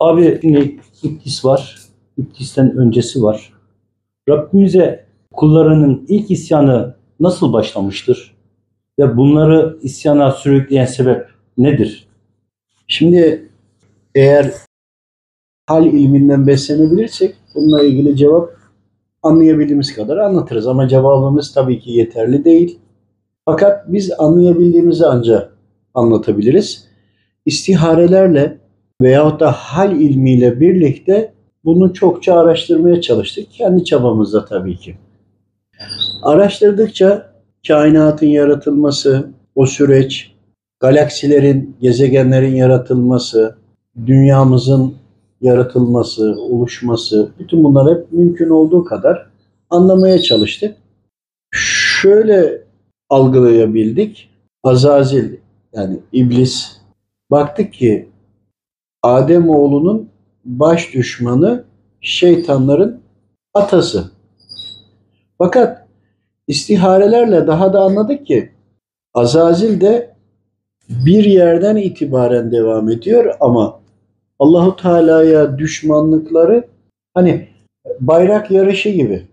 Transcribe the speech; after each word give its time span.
Abi 0.00 0.38
şimdi 0.40 0.80
İblis 1.02 1.44
var. 1.44 1.78
İblis'ten 2.18 2.76
öncesi 2.76 3.22
var. 3.22 3.52
Rabbimize 4.28 5.06
kullarının 5.32 6.06
ilk 6.08 6.30
isyanı 6.30 6.94
nasıl 7.20 7.52
başlamıştır? 7.52 8.36
Ve 8.98 9.16
bunları 9.16 9.78
isyana 9.82 10.30
sürükleyen 10.30 10.84
sebep 10.84 11.26
nedir? 11.58 12.08
Şimdi 12.86 13.50
eğer 14.14 14.52
hal 15.66 15.86
ilminden 15.86 16.46
beslenebilirsek 16.46 17.34
bununla 17.54 17.82
ilgili 17.82 18.16
cevap 18.16 18.50
anlayabildiğimiz 19.22 19.94
kadar 19.94 20.16
anlatırız. 20.16 20.66
Ama 20.66 20.88
cevabımız 20.88 21.54
tabii 21.54 21.80
ki 21.80 21.90
yeterli 21.90 22.44
değil. 22.44 22.78
Fakat 23.44 23.92
biz 23.92 24.12
anlayabildiğimizi 24.18 25.06
ancak 25.06 25.56
anlatabiliriz. 25.94 26.88
İstiharelerle 27.46 28.58
veyahut 29.00 29.40
da 29.40 29.52
hal 29.52 30.00
ilmiyle 30.00 30.60
birlikte 30.60 31.32
bunu 31.64 31.94
çokça 31.94 32.38
araştırmaya 32.38 33.00
çalıştık. 33.00 33.52
Kendi 33.52 33.84
çabamızda 33.84 34.44
tabii 34.44 34.76
ki. 34.76 34.96
Araştırdıkça 36.22 37.32
kainatın 37.68 38.26
yaratılması, 38.26 39.30
o 39.54 39.66
süreç, 39.66 40.32
galaksilerin, 40.80 41.76
gezegenlerin 41.80 42.54
yaratılması, 42.54 43.56
dünyamızın 44.06 44.94
yaratılması, 45.40 46.36
oluşması, 46.40 47.30
bütün 47.38 47.64
bunlar 47.64 47.96
hep 47.96 48.12
mümkün 48.12 48.48
olduğu 48.48 48.84
kadar 48.84 49.26
anlamaya 49.70 50.22
çalıştık. 50.22 50.76
Şöyle 51.54 52.62
algılayabildik. 53.08 54.30
Azazil 54.62 55.36
yani 55.72 55.98
iblis 56.12 56.76
baktık 57.30 57.72
ki 57.72 58.08
Adem 59.02 59.50
oğlunun 59.50 60.10
baş 60.44 60.94
düşmanı 60.94 61.64
şeytanların 62.00 63.00
atası. 63.54 64.10
Fakat 65.38 65.88
istiharelerle 66.46 67.46
daha 67.46 67.72
da 67.72 67.80
anladık 67.80 68.26
ki 68.26 68.50
Azazil 69.14 69.80
de 69.80 70.14
bir 70.88 71.24
yerden 71.24 71.76
itibaren 71.76 72.52
devam 72.52 72.90
ediyor 72.90 73.34
ama 73.40 73.80
Allahu 74.38 74.76
Teala'ya 74.76 75.58
düşmanlıkları 75.58 76.68
hani 77.14 77.48
bayrak 78.00 78.50
yarışı 78.50 78.88
gibi. 78.88 79.26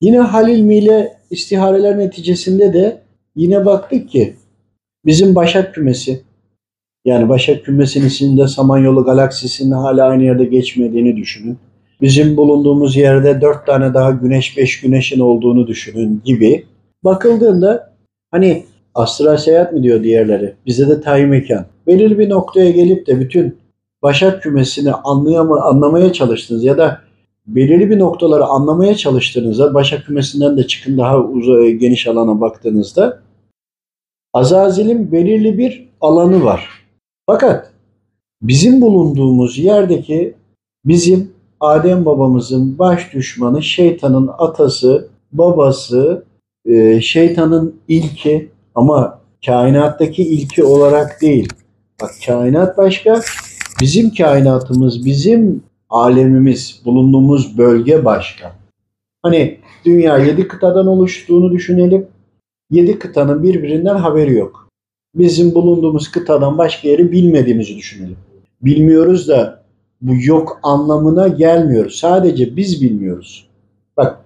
Yine 0.00 0.18
Halil 0.18 0.70
ile 0.70 1.18
istihareler 1.30 1.98
neticesinde 1.98 2.72
de 2.72 3.02
yine 3.36 3.66
baktık 3.66 4.08
ki 4.08 4.36
bizim 5.06 5.34
Başak 5.34 5.74
kümesi 5.74 6.22
yani 7.04 7.28
Başak 7.28 7.64
kümesinin 7.64 8.06
içinde 8.06 8.48
Samanyolu 8.48 9.04
galaksisinin 9.04 9.70
hala 9.70 10.04
aynı 10.04 10.22
yerde 10.22 10.44
geçmediğini 10.44 11.16
düşünün. 11.16 11.58
Bizim 12.00 12.36
bulunduğumuz 12.36 12.96
yerde 12.96 13.40
dört 13.40 13.66
tane 13.66 13.94
daha 13.94 14.10
güneş, 14.10 14.56
beş 14.56 14.80
güneşin 14.80 15.20
olduğunu 15.20 15.66
düşünün 15.66 16.22
gibi. 16.24 16.64
Bakıldığında 17.04 17.92
hani 18.30 18.64
astral 18.94 19.36
seyahat 19.36 19.72
mi 19.72 19.82
diyor 19.82 20.04
diğerleri. 20.04 20.54
Bize 20.66 20.88
de 20.88 21.00
tayin 21.00 21.28
mekan. 21.28 21.66
Belirli 21.86 22.18
bir 22.18 22.30
noktaya 22.30 22.70
gelip 22.70 23.06
de 23.06 23.20
bütün 23.20 23.62
Başak 24.02 24.42
kümesini 24.42 24.92
anlayama, 24.92 25.60
anlamaya 25.60 26.12
çalıştınız 26.12 26.64
ya 26.64 26.78
da 26.78 27.00
belirli 27.46 27.90
bir 27.90 27.98
noktaları 27.98 28.44
anlamaya 28.44 28.94
çalıştığınızda 28.94 29.74
Başak 29.74 30.06
kümesinden 30.06 30.56
de 30.56 30.66
çıkın 30.66 30.98
daha 30.98 31.20
uzay, 31.20 31.72
geniş 31.72 32.06
alana 32.06 32.40
baktığınızda 32.40 33.18
Azazil'in 34.32 35.12
belirli 35.12 35.58
bir 35.58 35.88
alanı 36.00 36.44
var. 36.44 36.81
Fakat 37.26 37.70
bizim 38.42 38.80
bulunduğumuz 38.80 39.58
yerdeki 39.58 40.34
bizim 40.84 41.32
Adem 41.60 42.04
babamızın 42.04 42.78
baş 42.78 43.12
düşmanı 43.14 43.62
şeytanın 43.62 44.30
atası, 44.38 45.08
babası, 45.32 46.24
e, 46.66 47.00
şeytanın 47.00 47.80
ilki 47.88 48.50
ama 48.74 49.20
kainattaki 49.46 50.22
ilki 50.22 50.64
olarak 50.64 51.22
değil. 51.22 51.48
Bak 52.02 52.10
kainat 52.26 52.78
başka, 52.78 53.20
bizim 53.80 54.14
kainatımız, 54.14 55.04
bizim 55.04 55.62
alemimiz, 55.90 56.82
bulunduğumuz 56.84 57.58
bölge 57.58 58.04
başka. 58.04 58.52
Hani 59.22 59.58
dünya 59.84 60.18
yedi 60.18 60.48
kıtadan 60.48 60.86
oluştuğunu 60.86 61.52
düşünelim. 61.52 62.06
Yedi 62.70 62.98
kıtanın 62.98 63.42
birbirinden 63.42 63.96
haberi 63.96 64.34
yok. 64.34 64.68
Bizim 65.14 65.54
bulunduğumuz 65.54 66.10
kıtadan 66.10 66.58
başka 66.58 66.88
yeri 66.88 67.12
bilmediğimizi 67.12 67.76
düşünelim. 67.76 68.16
Bilmiyoruz 68.62 69.28
da 69.28 69.62
bu 70.00 70.12
yok 70.22 70.60
anlamına 70.62 71.28
gelmiyor. 71.28 71.90
Sadece 71.90 72.56
biz 72.56 72.82
bilmiyoruz. 72.82 73.46
Bak 73.96 74.18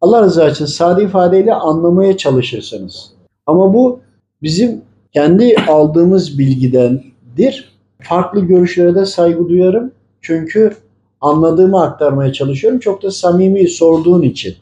Allah 0.00 0.22
rızası 0.22 0.52
için 0.52 0.66
sade 0.66 1.04
ifadeyle 1.04 1.54
anlamaya 1.54 2.16
çalışırsanız. 2.16 3.12
Ama 3.46 3.74
bu 3.74 4.00
bizim 4.42 4.80
kendi 5.12 5.56
aldığımız 5.68 6.38
bilgidendir. 6.38 7.72
Farklı 8.00 8.40
görüşlere 8.40 8.94
de 8.94 9.06
saygı 9.06 9.48
duyarım. 9.48 9.92
Çünkü 10.20 10.76
anladığımı 11.20 11.82
aktarmaya 11.82 12.32
çalışıyorum. 12.32 12.80
Çok 12.80 13.02
da 13.02 13.10
samimi 13.10 13.68
sorduğun 13.68 14.22
için. 14.22 14.54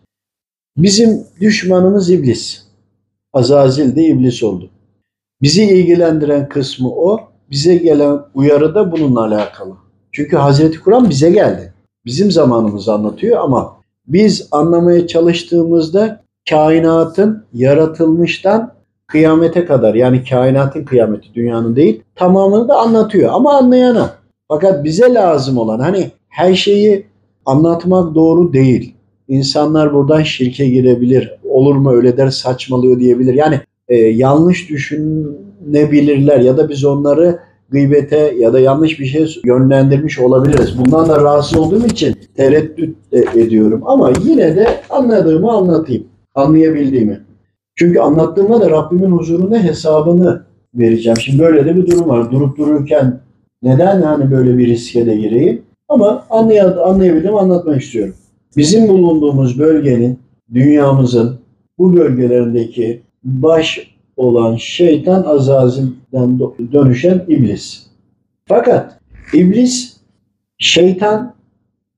Bizim 0.76 1.24
düşmanımız 1.40 2.10
iblis. 2.10 2.62
Azazil 3.32 3.96
de 3.96 4.02
iblis 4.04 4.42
oldu. 4.42 4.70
Bizi 5.42 5.64
ilgilendiren 5.64 6.48
kısmı 6.48 6.90
o. 6.90 7.20
Bize 7.50 7.76
gelen 7.76 8.18
uyarı 8.34 8.74
da 8.74 8.92
bununla 8.92 9.24
alakalı. 9.24 9.74
Çünkü 10.12 10.36
Hazreti 10.36 10.80
Kur'an 10.80 11.10
bize 11.10 11.30
geldi. 11.30 11.74
Bizim 12.04 12.30
zamanımızı 12.30 12.92
anlatıyor 12.92 13.38
ama 13.38 13.76
biz 14.06 14.48
anlamaya 14.50 15.06
çalıştığımızda 15.06 16.22
kainatın 16.50 17.44
yaratılmıştan 17.52 18.72
kıyamete 19.06 19.64
kadar 19.64 19.94
yani 19.94 20.24
kainatın 20.24 20.84
kıyameti 20.84 21.34
dünyanın 21.34 21.76
değil 21.76 22.02
tamamını 22.14 22.68
da 22.68 22.78
anlatıyor 22.78 23.30
ama 23.32 23.56
anlayana. 23.56 24.10
Fakat 24.48 24.84
bize 24.84 25.14
lazım 25.14 25.58
olan 25.58 25.78
hani 25.80 26.10
her 26.28 26.54
şeyi 26.54 27.06
anlatmak 27.46 28.14
doğru 28.14 28.52
değil. 28.52 28.94
İnsanlar 29.28 29.94
buradan 29.94 30.22
şirke 30.22 30.68
girebilir. 30.68 31.34
Olur 31.44 31.74
mu 31.74 31.92
öyle 31.92 32.16
der 32.16 32.30
saçmalıyor 32.30 32.98
diyebilir. 32.98 33.34
Yani 33.34 33.60
e, 33.90 33.96
yanlış 33.96 34.70
düşünebilirler 34.70 36.40
ya 36.40 36.56
da 36.56 36.68
biz 36.68 36.84
onları 36.84 37.38
gıybete 37.70 38.34
ya 38.38 38.52
da 38.52 38.60
yanlış 38.60 39.00
bir 39.00 39.06
şey 39.06 39.40
yönlendirmiş 39.44 40.18
olabiliriz. 40.18 40.78
Bundan 40.78 41.08
da 41.08 41.20
rahatsız 41.20 41.58
olduğum 41.58 41.86
için 41.86 42.16
tereddüt 42.36 42.96
ediyorum. 43.12 43.82
Ama 43.84 44.12
yine 44.24 44.56
de 44.56 44.66
anladığımı 44.90 45.52
anlatayım. 45.52 46.04
Anlayabildiğimi. 46.34 47.20
Çünkü 47.74 48.00
anlattığımda 48.00 48.60
da 48.60 48.70
Rabbimin 48.70 49.10
huzurunda 49.10 49.58
hesabını 49.58 50.42
vereceğim. 50.74 51.18
Şimdi 51.20 51.38
böyle 51.38 51.64
de 51.64 51.76
bir 51.76 51.86
durum 51.86 52.08
var. 52.08 52.30
Durup 52.30 52.58
dururken 52.58 53.20
neden 53.62 54.02
hani 54.02 54.30
böyle 54.30 54.58
bir 54.58 54.66
riske 54.66 55.06
de 55.06 55.16
gireyim? 55.16 55.62
Ama 55.88 56.26
anlay 56.30 56.60
anlayabildim 56.60 57.34
anlatmak 57.34 57.82
istiyorum. 57.82 58.14
Bizim 58.56 58.88
bulunduğumuz 58.88 59.58
bölgenin, 59.58 60.18
dünyamızın 60.54 61.38
bu 61.78 61.96
bölgelerindeki 61.96 63.02
baş 63.24 63.94
olan 64.16 64.56
şeytan 64.56 65.22
Azazil'den 65.22 66.40
dönüşen 66.72 67.24
iblis. 67.28 67.86
Fakat 68.44 69.00
iblis 69.32 69.96
şeytan 70.58 71.34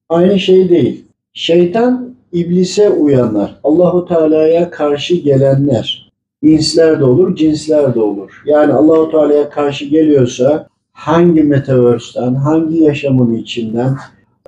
aynı 0.09 0.39
şey 0.41 0.69
değil. 0.69 1.05
Şeytan 1.33 2.15
iblise 2.33 2.91
uyanlar, 2.91 3.61
Allahu 3.65 4.07
Teala'ya 4.07 4.71
karşı 4.71 5.15
gelenler, 5.15 6.13
insler 6.43 7.01
de 7.01 7.05
olur, 7.05 7.37
cinsler 7.37 7.95
de 7.95 8.01
olur. 8.01 8.43
Yani 8.47 8.73
Allahu 8.73 9.11
Teala'ya 9.11 9.51
karşı 9.51 9.85
geliyorsa 9.85 10.67
hangi 10.93 11.43
metaverse'den, 11.43 12.35
hangi 12.35 12.79
yaşamın 12.79 13.35
içinden, 13.35 13.97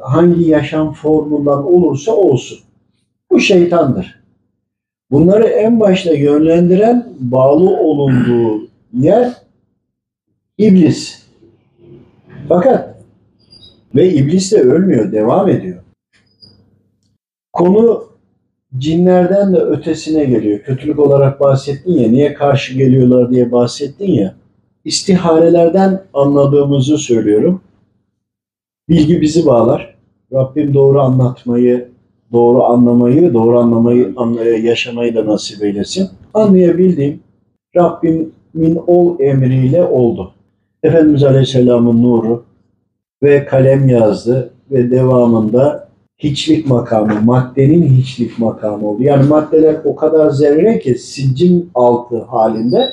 hangi 0.01 0.49
yaşam 0.49 0.93
formundan 0.93 1.65
olursa 1.65 2.13
olsun. 2.13 2.59
Bu 3.31 3.41
şeytandır. 3.41 4.24
Bunları 5.15 5.45
en 5.45 5.81
başta 5.81 6.13
yönlendiren 6.13 7.09
bağlı 7.19 7.77
olunduğu 7.77 8.69
yer 8.93 9.33
iblis. 10.59 11.23
Fakat 12.49 12.97
ve 13.95 14.09
iblis 14.09 14.53
de 14.53 14.61
ölmüyor, 14.61 15.13
devam 15.13 15.49
ediyor. 15.49 15.83
Konu 17.53 18.05
cinlerden 18.79 19.55
de 19.55 19.59
ötesine 19.59 20.25
geliyor. 20.25 20.61
Kötülük 20.61 20.99
olarak 20.99 21.41
bahsettin 21.41 21.93
ya, 21.93 22.09
niye 22.09 22.35
karşı 22.35 22.75
geliyorlar 22.75 23.31
diye 23.31 23.53
bahsettin 23.53 24.13
ya. 24.13 24.35
İstiharelerden 24.85 26.03
anladığımızı 26.15 26.99
söylüyorum. 26.99 27.61
Bilgi 28.89 29.21
bizi 29.21 29.47
bağlar. 29.47 29.95
Rabbim 30.33 30.75
doğru 30.75 31.01
anlatmayı, 31.01 31.94
doğru 32.35 32.65
anlamayı, 32.65 33.35
doğru 33.35 33.59
anlamayı, 33.59 34.15
yaşamayı 34.63 35.15
da 35.15 35.27
nasip 35.27 35.63
eylesin. 35.63 36.09
Anlayabildiğim 36.35 37.21
Rabbimin 37.77 38.83
ol 38.87 39.21
emriyle 39.21 39.85
oldu. 39.85 40.33
Efendimiz 40.83 41.25
Aleyhisselam'ın 41.25 42.03
nuru 42.03 42.45
ve 43.23 43.45
kalem 43.45 43.89
yazdı 43.89 44.51
ve 44.71 44.91
devamında 44.91 45.89
hiçlik 46.19 46.67
makamı, 46.67 47.21
maddenin 47.25 47.87
hiçlik 47.87 48.39
makamı 48.39 48.89
oldu. 48.89 49.03
Yani 49.03 49.29
maddeler 49.29 49.77
o 49.85 49.97
kadar 49.97 50.31
zerre 50.31 50.79
ki 50.79 50.95
sincin 50.95 51.71
altı 51.75 52.23
halinde 52.23 52.85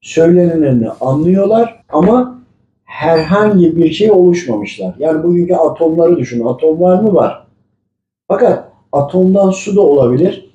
söylenenlerini 0.00 0.90
anlıyorlar 0.90 1.84
ama 1.88 2.42
herhangi 2.84 3.76
bir 3.76 3.90
şey 3.90 4.10
oluşmamışlar. 4.10 4.94
Yani 4.98 5.22
bugünkü 5.22 5.54
atomları 5.54 6.16
düşünün. 6.16 6.44
Atom 6.44 6.80
var 6.80 7.02
mı? 7.02 7.14
Var. 7.14 7.45
Fakat 8.28 8.72
atomdan 8.92 9.50
su 9.50 9.76
da 9.76 9.80
olabilir, 9.80 10.54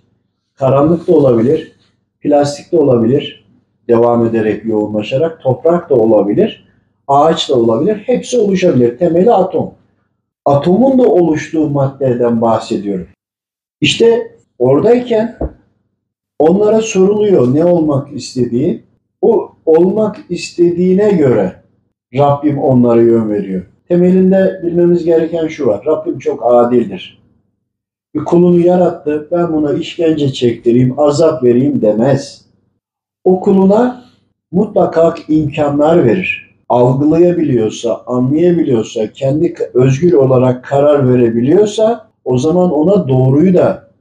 karanlık 0.53 1.07
da 1.07 1.13
olabilir, 1.13 1.71
plastik 2.21 2.71
de 2.71 2.77
olabilir, 2.77 3.45
devam 3.87 4.25
ederek 4.25 4.65
yoğunlaşarak, 4.65 5.41
toprak 5.41 5.89
da 5.89 5.95
olabilir, 5.95 6.67
ağaç 7.07 7.49
da 7.49 7.55
olabilir. 7.55 7.95
Hepsi 7.95 8.39
oluşabilir. 8.39 8.97
Temeli 8.97 9.33
atom. 9.33 9.73
Atomun 10.45 10.99
da 10.99 11.03
oluştuğu 11.03 11.69
maddeden 11.69 12.41
bahsediyorum. 12.41 13.07
İşte 13.81 14.37
oradayken 14.59 15.37
onlara 16.39 16.81
soruluyor 16.81 17.55
ne 17.55 17.65
olmak 17.65 18.13
istediği. 18.13 18.83
Bu 19.21 19.51
olmak 19.65 20.17
istediğine 20.29 21.11
göre 21.11 21.61
Rabbim 22.13 22.59
onlara 22.59 23.01
yön 23.01 23.29
veriyor. 23.29 23.65
Temelinde 23.87 24.61
bilmemiz 24.63 25.05
gereken 25.05 25.47
şu 25.47 25.67
var. 25.67 25.85
Rabbim 25.85 26.19
çok 26.19 26.53
adildir. 26.53 27.20
Bir 28.15 28.25
kulunu 28.25 28.59
yarattı, 28.59 29.27
ben 29.31 29.53
buna 29.53 29.73
işkence 29.73 30.33
çektireyim, 30.33 30.99
azap 30.99 31.43
vereyim 31.43 31.81
demez. 31.81 32.45
O 33.23 33.39
kuluna 33.39 34.05
mutlaka 34.51 35.15
imkanlar 35.27 36.05
verir. 36.05 36.51
Algılayabiliyorsa, 36.69 38.03
anlayabiliyorsa, 38.05 39.11
kendi 39.11 39.55
özgür 39.73 40.13
olarak 40.13 40.63
karar 40.63 41.13
verebiliyorsa 41.13 42.11
o 42.25 42.37
zaman 42.37 42.71
ona 42.71 43.07
doğruyu 43.07 43.53
da 43.53 43.91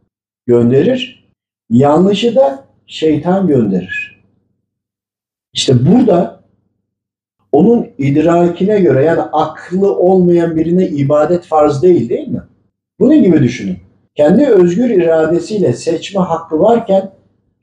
gönderir. 0.46 1.30
Yanlışı 1.70 2.34
da 2.34 2.64
şeytan 2.86 3.46
gönderir. 3.46 4.22
İşte 5.52 5.74
burada 5.86 6.40
onun 7.52 7.86
idrakine 7.98 8.80
göre 8.80 9.04
yani 9.04 9.20
aklı 9.20 9.96
olmayan 9.96 10.56
birine 10.56 10.88
ibadet 10.88 11.44
farz 11.44 11.82
değil 11.82 12.08
değil 12.08 12.28
mi? 12.28 12.42
Bunun 13.00 13.22
gibi 13.22 13.42
düşünün. 13.42 13.76
Kendi 14.14 14.46
özgür 14.46 14.90
iradesiyle 14.90 15.72
seçme 15.72 16.20
hakkı 16.20 16.60
varken 16.60 17.10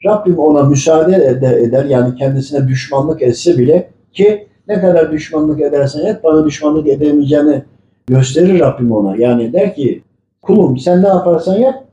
Rabbim 0.05 0.39
ona 0.39 0.63
müsaade 0.63 1.15
eder 1.61 1.85
yani 1.85 2.15
kendisine 2.15 2.67
düşmanlık 2.67 3.21
etse 3.21 3.57
bile 3.57 3.89
ki 4.13 4.47
ne 4.67 4.81
kadar 4.81 5.11
düşmanlık 5.11 5.61
edersen 5.61 6.05
et 6.05 6.23
bana 6.23 6.45
düşmanlık 6.45 6.87
edemeyeceğini 6.87 7.63
gösterir 8.07 8.59
Rabbim 8.59 8.91
ona. 8.91 9.15
Yani 9.17 9.53
der 9.53 9.75
ki 9.75 10.03
kulum 10.41 10.77
sen 10.77 11.03
ne 11.03 11.07
yaparsan 11.07 11.55
yap 11.55 11.83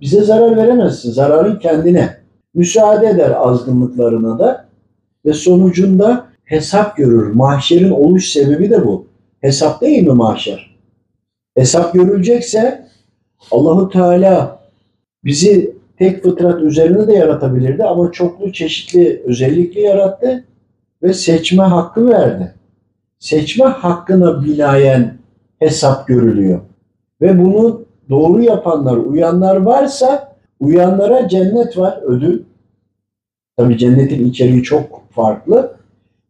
bize 0.00 0.20
zarar 0.20 0.56
veremezsin. 0.56 1.12
Zararın 1.12 1.58
kendine. 1.58 2.22
Müsaade 2.54 3.06
eder 3.06 3.30
azgınlıklarına 3.36 4.38
da 4.38 4.68
ve 5.26 5.32
sonucunda 5.32 6.26
hesap 6.44 6.96
görür. 6.96 7.34
Mahşerin 7.34 7.90
oluş 7.90 8.32
sebebi 8.32 8.70
de 8.70 8.84
bu. 8.84 9.06
Hesap 9.40 9.80
değil 9.80 10.02
mi 10.02 10.12
mahşer? 10.12 10.76
Hesap 11.54 11.94
görülecekse 11.94 12.86
Allahu 13.50 13.88
Teala 13.88 14.62
bizi 15.24 15.76
tek 15.98 16.22
fıtrat 16.22 16.62
üzerine 16.62 17.06
de 17.06 17.12
yaratabilirdi 17.12 17.84
ama 17.84 18.12
çoklu 18.12 18.52
çeşitli 18.52 19.22
özellikle 19.24 19.80
yarattı 19.80 20.44
ve 21.02 21.12
seçme 21.12 21.62
hakkı 21.62 22.08
verdi. 22.08 22.54
Seçme 23.18 23.64
hakkına 23.64 24.44
binaen 24.44 25.14
hesap 25.58 26.08
görülüyor. 26.08 26.60
Ve 27.20 27.44
bunu 27.44 27.84
doğru 28.10 28.42
yapanlar, 28.42 28.96
uyanlar 28.96 29.56
varsa 29.56 30.34
uyanlara 30.60 31.28
cennet 31.28 31.78
var, 31.78 31.98
ödül. 32.02 32.42
Tabi 33.56 33.78
cennetin 33.78 34.26
içeriği 34.26 34.62
çok 34.62 35.02
farklı. 35.10 35.76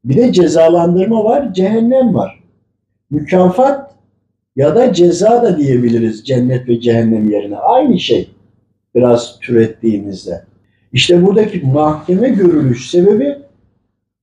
Bir 0.05 0.17
de 0.17 0.33
cezalandırma 0.33 1.25
var, 1.25 1.55
cehennem 1.55 2.15
var. 2.15 2.43
Mükafat 3.11 3.95
ya 4.57 4.77
da 4.77 4.93
ceza 4.93 5.43
da 5.43 5.59
diyebiliriz 5.59 6.25
cennet 6.25 6.69
ve 6.69 6.81
cehennem 6.81 7.31
yerine. 7.31 7.57
Aynı 7.57 7.99
şey 7.99 8.31
biraz 8.95 9.39
türettiğimizde. 9.41 10.45
İşte 10.93 11.27
buradaki 11.27 11.61
mahkeme 11.61 12.29
görülüş 12.29 12.91
sebebi 12.91 13.39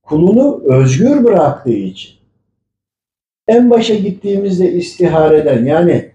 kulunu 0.02 0.62
özgür 0.64 1.24
bıraktığı 1.24 1.72
için. 1.72 2.10
En 3.48 3.70
başa 3.70 3.94
gittiğimizde 3.94 4.72
istihareden 4.72 5.64
yani 5.64 6.10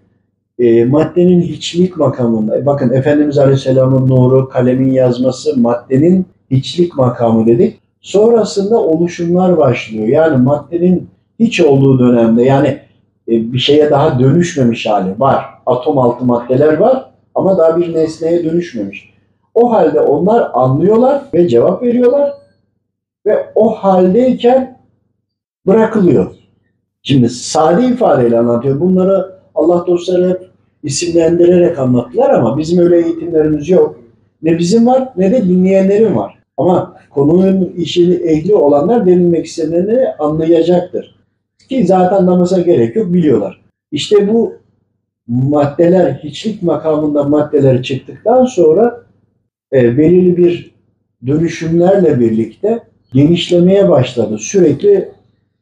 e, 0.58 0.84
maddenin 0.84 1.40
hiçlik 1.40 1.96
makamında, 1.96 2.58
e, 2.58 2.66
bakın 2.66 2.92
Efendimiz 2.92 3.38
Aleyhisselam'ın 3.38 4.08
nuru, 4.08 4.48
kalemin 4.48 4.92
yazması 4.92 5.60
maddenin 5.60 6.26
hiçlik 6.50 6.96
makamı 6.96 7.46
dedik. 7.46 7.80
Sonrasında 8.00 8.80
oluşumlar 8.80 9.58
başlıyor. 9.58 10.08
Yani 10.08 10.44
maddenin 10.44 11.08
hiç 11.40 11.60
olduğu 11.60 11.98
dönemde 11.98 12.42
yani 12.42 12.78
bir 13.28 13.58
şeye 13.58 13.90
daha 13.90 14.18
dönüşmemiş 14.18 14.86
hali 14.86 15.20
var. 15.20 15.44
Atom 15.66 15.98
altı 15.98 16.24
maddeler 16.24 16.76
var 16.76 17.10
ama 17.34 17.58
daha 17.58 17.80
bir 17.80 17.94
nesneye 17.94 18.44
dönüşmemiş. 18.44 19.10
O 19.54 19.72
halde 19.72 20.00
onlar 20.00 20.50
anlıyorlar 20.54 21.22
ve 21.34 21.48
cevap 21.48 21.82
veriyorlar 21.82 22.32
ve 23.26 23.46
o 23.54 23.70
haldeyken 23.70 24.78
bırakılıyor. 25.66 26.34
Şimdi 27.02 27.28
sade 27.28 27.86
ifadeyle 27.86 28.38
anlatıyor. 28.38 28.80
Bunları 28.80 29.36
Allah 29.54 29.86
dostları 29.86 30.28
hep 30.28 30.50
isimlendirerek 30.82 31.78
anlattılar 31.78 32.30
ama 32.30 32.58
bizim 32.58 32.78
öyle 32.78 32.96
eğitimlerimiz 32.96 33.68
yok. 33.68 34.00
Ne 34.42 34.58
bizim 34.58 34.86
var 34.86 35.08
ne 35.16 35.32
de 35.32 35.44
dinleyenlerin 35.44 36.16
var. 36.16 36.38
Ama 36.56 36.96
konunun 37.10 37.72
işini 37.76 38.14
ehli 38.14 38.54
olanlar 38.54 39.06
denilmek 39.06 39.46
isteneni 39.46 40.08
anlayacaktır. 40.18 41.15
Ki 41.68 41.86
zaten 41.86 42.26
namaza 42.26 42.60
gerek 42.60 42.96
yok 42.96 43.12
biliyorlar. 43.12 43.60
İşte 43.92 44.28
bu 44.28 44.54
maddeler 45.26 46.12
hiçlik 46.12 46.62
makamında 46.62 47.24
maddeler 47.24 47.82
çıktıktan 47.82 48.44
sonra 48.44 49.02
e, 49.72 49.98
belirli 49.98 50.36
bir 50.36 50.74
dönüşümlerle 51.26 52.20
birlikte 52.20 52.80
genişlemeye 53.12 53.88
başladı. 53.88 54.38
Sürekli 54.38 55.08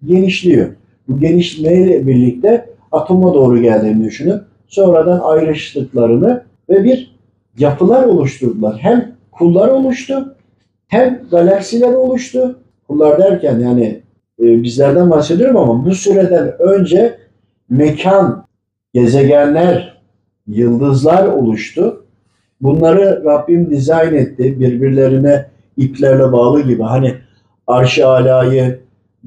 genişliyor. 0.04 0.68
Bu 1.08 1.20
genişlemeyle 1.20 2.06
birlikte 2.06 2.66
atoma 2.92 3.34
doğru 3.34 3.62
geldiğini 3.62 4.04
düşünün. 4.04 4.40
Sonradan 4.68 5.20
ayrıştıklarını 5.20 6.42
ve 6.70 6.84
bir 6.84 7.14
yapılar 7.58 8.04
oluşturdular. 8.04 8.78
Hem 8.78 9.14
kullar 9.32 9.68
oluştu 9.68 10.36
hem 10.88 11.22
galaksiler 11.30 11.92
oluştu. 11.92 12.58
Kullar 12.88 13.18
derken 13.18 13.58
yani 13.58 14.00
e, 14.42 14.62
bizlerden 14.62 15.10
bahsediyorum 15.10 15.56
ama 15.56 15.84
bu 15.84 15.94
süreden 15.94 16.62
önce 16.62 17.18
mekan, 17.70 18.46
gezegenler, 18.94 20.02
yıldızlar 20.46 21.26
oluştu. 21.26 22.04
Bunları 22.60 23.22
Rabbim 23.24 23.70
dizayn 23.70 24.14
etti. 24.14 24.60
Birbirlerine 24.60 25.46
iplerle 25.76 26.32
bağlı 26.32 26.60
gibi. 26.60 26.82
Hani 26.82 27.14
arş-ı 27.66 28.06
alayı 28.06 28.80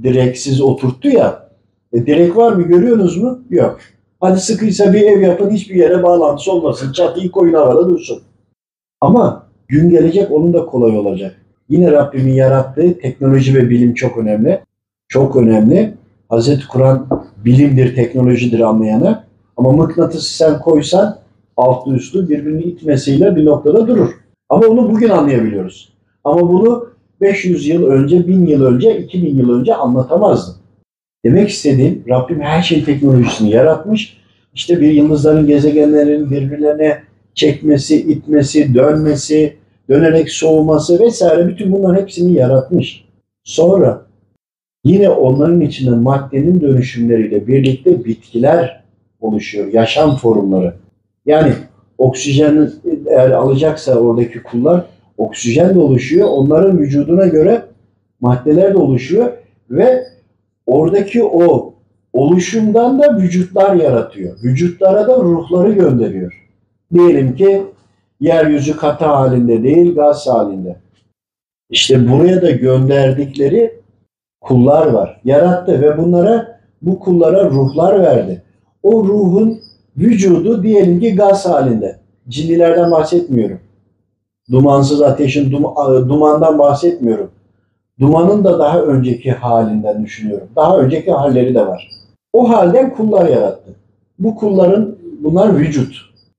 direksiz 0.03 0.61
oturttu 0.61 1.09
ya. 1.09 1.49
E, 1.93 2.05
direk 2.05 2.37
var 2.37 2.53
mı 2.53 2.63
görüyorsunuz 2.63 3.17
mu? 3.17 3.41
Yok. 3.49 3.79
Hadi 4.19 4.39
sıkıysa 4.39 4.93
bir 4.93 5.01
ev 5.01 5.21
yapın 5.21 5.49
hiçbir 5.49 5.75
yere 5.75 6.03
bağlantısı 6.03 6.51
olmasın. 6.51 6.91
Çatıyı 6.91 7.31
koyun 7.31 7.53
havada 7.53 7.89
dursun. 7.89 8.21
Ama 9.01 9.47
gün 9.67 9.89
gelecek 9.89 10.31
onun 10.31 10.53
da 10.53 10.65
kolay 10.65 10.97
olacak. 10.97 11.35
Yine 11.69 11.91
Rabbimin 11.91 12.33
yarattığı 12.33 12.99
teknoloji 12.99 13.55
ve 13.55 13.69
bilim 13.69 13.93
çok 13.93 14.17
önemli. 14.17 14.61
Çok 15.07 15.35
önemli. 15.35 15.93
Hazreti 16.29 16.67
Kur'an 16.67 17.07
bilimdir, 17.45 17.95
teknolojidir 17.95 18.59
anlayana. 18.59 19.23
Ama 19.57 19.71
mıknatısı 19.71 20.37
sen 20.37 20.59
koysan 20.59 21.17
altlı 21.57 21.95
üstlü 21.95 22.29
birbirini 22.29 22.63
itmesiyle 22.63 23.35
bir 23.35 23.45
noktada 23.45 23.87
durur. 23.87 24.09
Ama 24.49 24.67
onu 24.67 24.91
bugün 24.91 25.09
anlayabiliyoruz. 25.09 25.93
Ama 26.23 26.49
bunu 26.49 26.89
500 27.21 27.67
yıl 27.67 27.85
önce, 27.85 28.27
1000 28.27 28.45
yıl 28.45 28.65
önce, 28.65 28.97
2000 28.97 29.37
yıl 29.37 29.59
önce 29.59 29.75
anlatamazdım. 29.75 30.55
Demek 31.25 31.49
istediğim 31.49 32.03
Rabbim 32.09 32.41
her 32.41 32.61
şey 32.61 32.83
teknolojisini 32.83 33.49
yaratmış. 33.49 34.17
İşte 34.53 34.81
bir 34.81 34.91
yıldızların, 34.91 35.47
gezegenlerin 35.47 36.31
birbirlerine 36.31 36.97
çekmesi, 37.35 38.01
itmesi, 38.01 38.75
dönmesi, 38.75 39.57
dönerek 39.89 40.31
soğuması 40.31 40.99
vesaire 40.99 41.47
bütün 41.47 41.71
bunların 41.71 42.01
hepsini 42.01 42.33
yaratmış. 42.33 43.05
Sonra 43.43 44.06
yine 44.87 45.09
onların 45.09 45.61
içinde 45.61 45.91
maddenin 45.91 46.61
dönüşümleriyle 46.61 47.47
birlikte 47.47 48.05
bitkiler 48.05 48.83
oluşuyor, 49.21 49.73
yaşam 49.73 50.15
formları. 50.15 50.73
Yani 51.25 51.53
oksijen 51.97 52.71
eğer 53.07 53.31
alacaksa 53.31 53.95
oradaki 53.95 54.43
kullar 54.43 54.85
oksijen 55.17 55.75
de 55.75 55.79
oluşuyor. 55.79 56.27
Onların 56.29 56.79
vücuduna 56.79 57.27
göre 57.27 57.61
maddeler 58.21 58.73
de 58.73 58.77
oluşuyor 58.77 59.31
ve 59.69 60.03
oradaki 60.65 61.23
o 61.23 61.73
oluşumdan 62.13 62.99
da 62.99 63.17
vücutlar 63.17 63.75
yaratıyor. 63.75 64.37
Vücutlara 64.43 65.07
da 65.07 65.17
ruhları 65.17 65.71
gönderiyor. 65.71 66.43
Diyelim 66.93 67.35
ki 67.35 67.63
yeryüzü 68.19 68.77
katı 68.77 69.05
halinde 69.05 69.63
değil 69.63 69.95
gaz 69.95 70.27
halinde. 70.27 70.75
İşte 71.69 72.11
buraya 72.11 72.41
da 72.41 72.51
gönderdikleri 72.51 73.79
kullar 74.47 74.87
var. 74.87 75.21
Yarattı 75.25 75.81
ve 75.81 75.97
bunlara 75.97 76.59
bu 76.81 76.99
kullara 76.99 77.49
ruhlar 77.49 77.99
verdi. 77.99 78.41
O 78.83 79.03
ruhun 79.03 79.59
vücudu 79.97 80.63
diyelim 80.63 80.99
ki 80.99 81.15
gaz 81.15 81.45
halinde. 81.45 81.99
Cinlilerden 82.29 82.91
bahsetmiyorum. 82.91 83.59
Dumansız 84.51 85.01
ateşin 85.01 85.51
dum- 85.51 86.09
dumandan 86.09 86.59
bahsetmiyorum. 86.59 87.29
Dumanın 87.99 88.43
da 88.43 88.59
daha 88.59 88.81
önceki 88.81 89.31
halinden 89.31 90.03
düşünüyorum. 90.03 90.47
Daha 90.55 90.77
önceki 90.77 91.11
halleri 91.11 91.55
de 91.55 91.67
var. 91.67 91.91
O 92.33 92.49
halden 92.49 92.95
kullar 92.95 93.27
yarattı. 93.29 93.71
Bu 94.19 94.35
kulların 94.35 94.95
bunlar 95.19 95.57
vücut, 95.57 95.95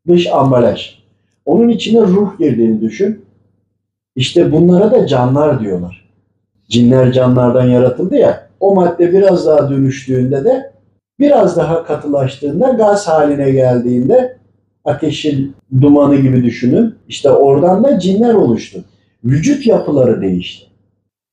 dış 0.08 0.26
ambalaj. 0.32 0.98
Onun 1.46 1.68
içine 1.68 2.00
ruh 2.00 2.38
girdiğini 2.38 2.80
düşün. 2.80 3.24
İşte 4.16 4.52
bunlara 4.52 4.90
da 4.90 5.06
canlar 5.06 5.60
diyorlar. 5.60 6.07
Cinler 6.68 7.12
canlardan 7.12 7.64
yaratıldı 7.64 8.16
ya. 8.16 8.48
O 8.60 8.74
madde 8.74 9.12
biraz 9.12 9.46
daha 9.46 9.70
dönüştüğünde 9.70 10.44
de 10.44 10.72
biraz 11.20 11.56
daha 11.56 11.84
katılaştığında 11.84 12.68
gaz 12.68 13.08
haline 13.08 13.50
geldiğinde 13.50 14.36
ateşin 14.84 15.54
dumanı 15.80 16.16
gibi 16.16 16.44
düşünün. 16.44 16.94
İşte 17.08 17.30
oradan 17.30 17.84
da 17.84 17.98
cinler 17.98 18.34
oluştu. 18.34 18.84
Vücut 19.24 19.66
yapıları 19.66 20.22
değişti. 20.22 20.66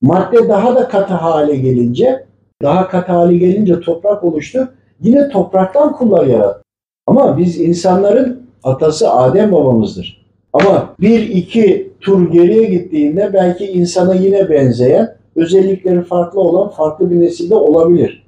Madde 0.02 0.48
daha 0.48 0.74
da 0.74 0.88
katı 0.88 1.14
hale 1.14 1.56
gelince, 1.56 2.24
daha 2.62 2.88
katı 2.88 3.12
hale 3.12 3.36
gelince 3.36 3.80
toprak 3.80 4.24
oluştu. 4.24 4.68
Yine 5.00 5.28
topraktan 5.28 5.92
kullar 5.92 6.26
yarattı. 6.26 6.62
Ama 7.06 7.38
biz 7.38 7.60
insanların 7.60 8.42
atası 8.64 9.10
Adem 9.10 9.52
babamızdır. 9.52 10.26
Ama 10.52 10.94
bir 11.00 11.20
iki 11.28 11.92
tur 12.00 12.32
geriye 12.32 12.64
gittiğinde 12.64 13.30
belki 13.32 13.66
insana 13.66 14.14
yine 14.14 14.50
benzeyen, 14.50 15.16
özellikleri 15.36 16.02
farklı 16.02 16.40
olan 16.40 16.70
farklı 16.70 17.10
bir 17.10 17.20
nesilde 17.20 17.54
olabilir. 17.54 18.26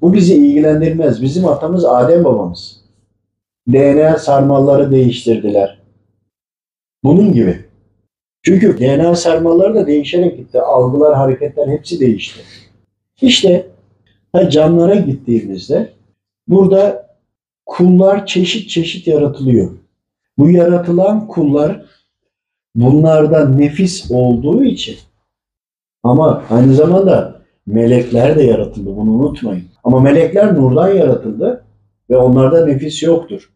Bu 0.00 0.14
bizi 0.14 0.34
ilgilendirmez. 0.34 1.22
Bizim 1.22 1.48
atamız 1.48 1.84
Adem 1.84 2.24
babamız. 2.24 2.82
DNA 3.72 4.18
sarmalları 4.18 4.90
değiştirdiler. 4.90 5.78
Bunun 7.04 7.32
gibi. 7.32 7.64
Çünkü 8.42 8.78
DNA 8.78 9.16
sarmalları 9.16 9.74
da 9.74 9.86
değişerek 9.86 10.36
gitti. 10.36 10.60
Algılar, 10.60 11.14
hareketler 11.14 11.68
hepsi 11.68 12.00
değişti. 12.00 12.40
İşte 13.20 13.66
ha 14.32 14.50
canlara 14.50 14.94
gittiğimizde 14.94 15.92
burada 16.48 17.16
kullar 17.66 18.26
çeşit 18.26 18.68
çeşit 18.68 19.06
yaratılıyor. 19.06 19.70
Bu 20.38 20.50
yaratılan 20.50 21.26
kullar 21.26 21.84
bunlardan 22.74 23.60
nefis 23.60 24.10
olduğu 24.10 24.64
için 24.64 24.96
ama 26.02 26.42
aynı 26.50 26.74
zamanda 26.74 27.42
melekler 27.66 28.38
de 28.38 28.42
yaratıldı. 28.42 28.96
Bunu 28.96 29.10
unutmayın. 29.10 29.64
Ama 29.84 30.00
melekler 30.00 30.54
nurdan 30.54 30.88
yaratıldı 30.88 31.64
ve 32.10 32.16
onlarda 32.16 32.66
nefis 32.66 33.02
yoktur. 33.02 33.50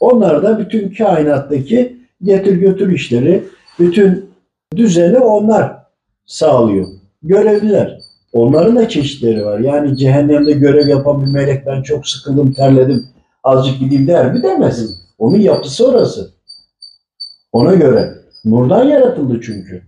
Onlar 0.00 0.42
da 0.42 0.58
bütün 0.58 0.94
kainattaki 0.94 1.96
getir 2.22 2.56
götür 2.56 2.92
işleri, 2.92 3.44
bütün 3.78 4.30
düzeni 4.76 5.18
onlar 5.18 5.76
sağlıyor. 6.26 6.86
Görevliler. 7.22 7.98
Onların 8.32 8.76
da 8.76 8.88
çeşitleri 8.88 9.44
var. 9.44 9.58
Yani 9.58 9.96
cehennemde 9.96 10.52
görev 10.52 10.88
yapan 10.88 11.26
bir 11.26 11.32
melek 11.32 11.66
ben 11.66 11.82
çok 11.82 12.06
sıkıldım, 12.06 12.52
terledim, 12.52 13.06
azıcık 13.44 13.80
gideyim 13.80 14.06
der 14.06 14.32
mi 14.32 14.42
demez. 14.42 15.00
Onun 15.18 15.38
yapısı 15.38 15.88
orası. 15.88 16.30
Ona 17.52 17.74
göre. 17.74 18.14
Nurdan 18.44 18.84
yaratıldı 18.84 19.40
çünkü. 19.40 19.82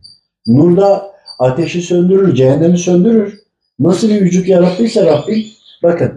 Nurda 0.47 1.11
ateşi 1.41 1.83
söndürür, 1.83 2.35
cehennemi 2.35 2.79
söndürür. 2.79 3.41
Nasıl 3.79 4.09
bir 4.11 4.21
vücut 4.21 4.49
yarattıysa 4.49 5.07
Rabbim, 5.07 5.45
bakın 5.83 6.13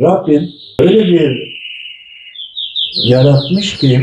Rabbim 0.00 0.48
öyle 0.80 1.04
bir 1.04 1.60
yaratmış 3.04 3.78
ki 3.78 4.00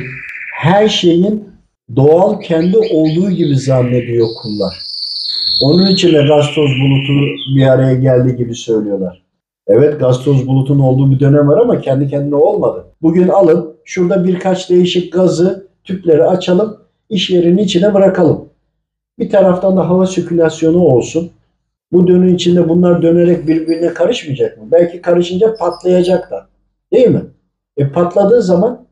her 0.53 0.87
şeyin 0.87 1.49
doğal 1.95 2.41
kendi 2.41 2.77
olduğu 2.77 3.31
gibi 3.31 3.55
zannediyor 3.55 4.27
kullar. 4.41 4.73
Onun 5.61 5.91
için 5.91 6.13
de 6.13 6.21
gaz 6.27 6.45
toz 6.55 6.69
bulutu 6.69 7.13
bir 7.55 7.67
araya 7.67 7.93
geldi 7.93 8.35
gibi 8.35 8.55
söylüyorlar. 8.55 9.21
Evet 9.67 9.99
gaz 9.99 10.23
toz 10.23 10.47
bulutun 10.47 10.79
olduğu 10.79 11.11
bir 11.11 11.19
dönem 11.19 11.47
var 11.47 11.57
ama 11.57 11.81
kendi 11.81 12.07
kendine 12.07 12.35
olmadı. 12.35 12.85
Bugün 13.01 13.27
alın 13.27 13.75
şurada 13.85 14.27
birkaç 14.27 14.69
değişik 14.69 15.13
gazı 15.13 15.67
tüpleri 15.83 16.23
açalım 16.23 16.77
iş 17.09 17.29
yerinin 17.29 17.57
içine 17.57 17.93
bırakalım. 17.93 18.46
Bir 19.19 19.29
taraftan 19.29 19.77
da 19.77 19.89
hava 19.89 20.05
sirkülasyonu 20.05 20.79
olsun. 20.79 21.31
Bu 21.91 22.07
dönü 22.07 22.35
içinde 22.35 22.69
bunlar 22.69 23.01
dönerek 23.01 23.47
birbirine 23.47 23.93
karışmayacak 23.93 24.57
mı? 24.57 24.63
Belki 24.71 25.01
karışınca 25.01 25.55
patlayacak 25.55 26.31
da. 26.31 26.47
Değil 26.93 27.07
mi? 27.07 27.21
E 27.77 27.89
patladığı 27.89 28.41
zaman 28.41 28.87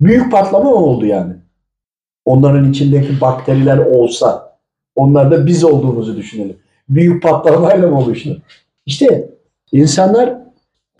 büyük 0.00 0.32
patlama 0.32 0.70
mı 0.70 0.76
oldu 0.76 1.06
yani? 1.06 1.34
Onların 2.24 2.70
içindeki 2.70 3.20
bakteriler 3.20 3.78
olsa, 3.78 4.58
onlar 4.96 5.30
da 5.30 5.46
biz 5.46 5.64
olduğumuzu 5.64 6.16
düşünelim. 6.16 6.56
Büyük 6.88 7.22
patlamayla 7.22 7.88
mı 7.88 7.98
oluştu? 7.98 8.42
İşte 8.86 9.30
insanlar 9.72 10.38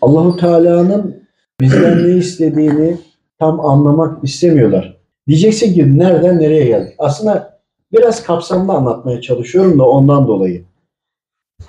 Allahu 0.01 0.37
Teala'nın 0.37 1.23
bizden 1.61 2.07
ne 2.07 2.17
istediğini 2.17 2.97
tam 3.39 3.59
anlamak 3.59 4.23
istemiyorlar. 4.23 4.97
Diyeceksin 5.27 5.73
ki 5.73 5.99
nereden 5.99 6.39
nereye 6.39 6.65
geldik? 6.65 6.95
Aslında 6.97 7.50
biraz 7.93 8.23
kapsamlı 8.23 8.73
anlatmaya 8.73 9.21
çalışıyorum 9.21 9.79
da 9.79 9.89
ondan 9.89 10.27
dolayı. 10.27 10.63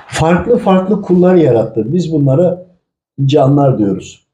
Farklı 0.06 0.58
farklı 0.58 1.02
kullar 1.02 1.34
yarattı. 1.34 1.92
Biz 1.92 2.12
bunlara 2.12 2.66
canlar 3.26 3.78
diyoruz. 3.78 4.26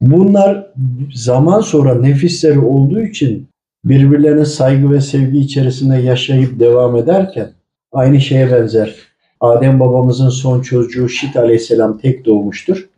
Bunlar 0.00 0.72
zaman 1.14 1.60
sonra 1.60 1.94
nefisleri 1.94 2.58
olduğu 2.58 3.00
için 3.00 3.48
birbirlerine 3.84 4.44
saygı 4.44 4.90
ve 4.90 5.00
sevgi 5.00 5.38
içerisinde 5.38 5.96
yaşayıp 5.96 6.60
devam 6.60 6.96
ederken 6.96 7.50
aynı 7.92 8.20
şeye 8.20 8.52
benzer. 8.52 8.94
Adem 9.40 9.80
babamızın 9.80 10.28
son 10.28 10.60
çocuğu 10.60 11.08
Şit 11.08 11.36
aleyhisselam 11.36 11.98
tek 11.98 12.26
doğmuştur. 12.26 12.88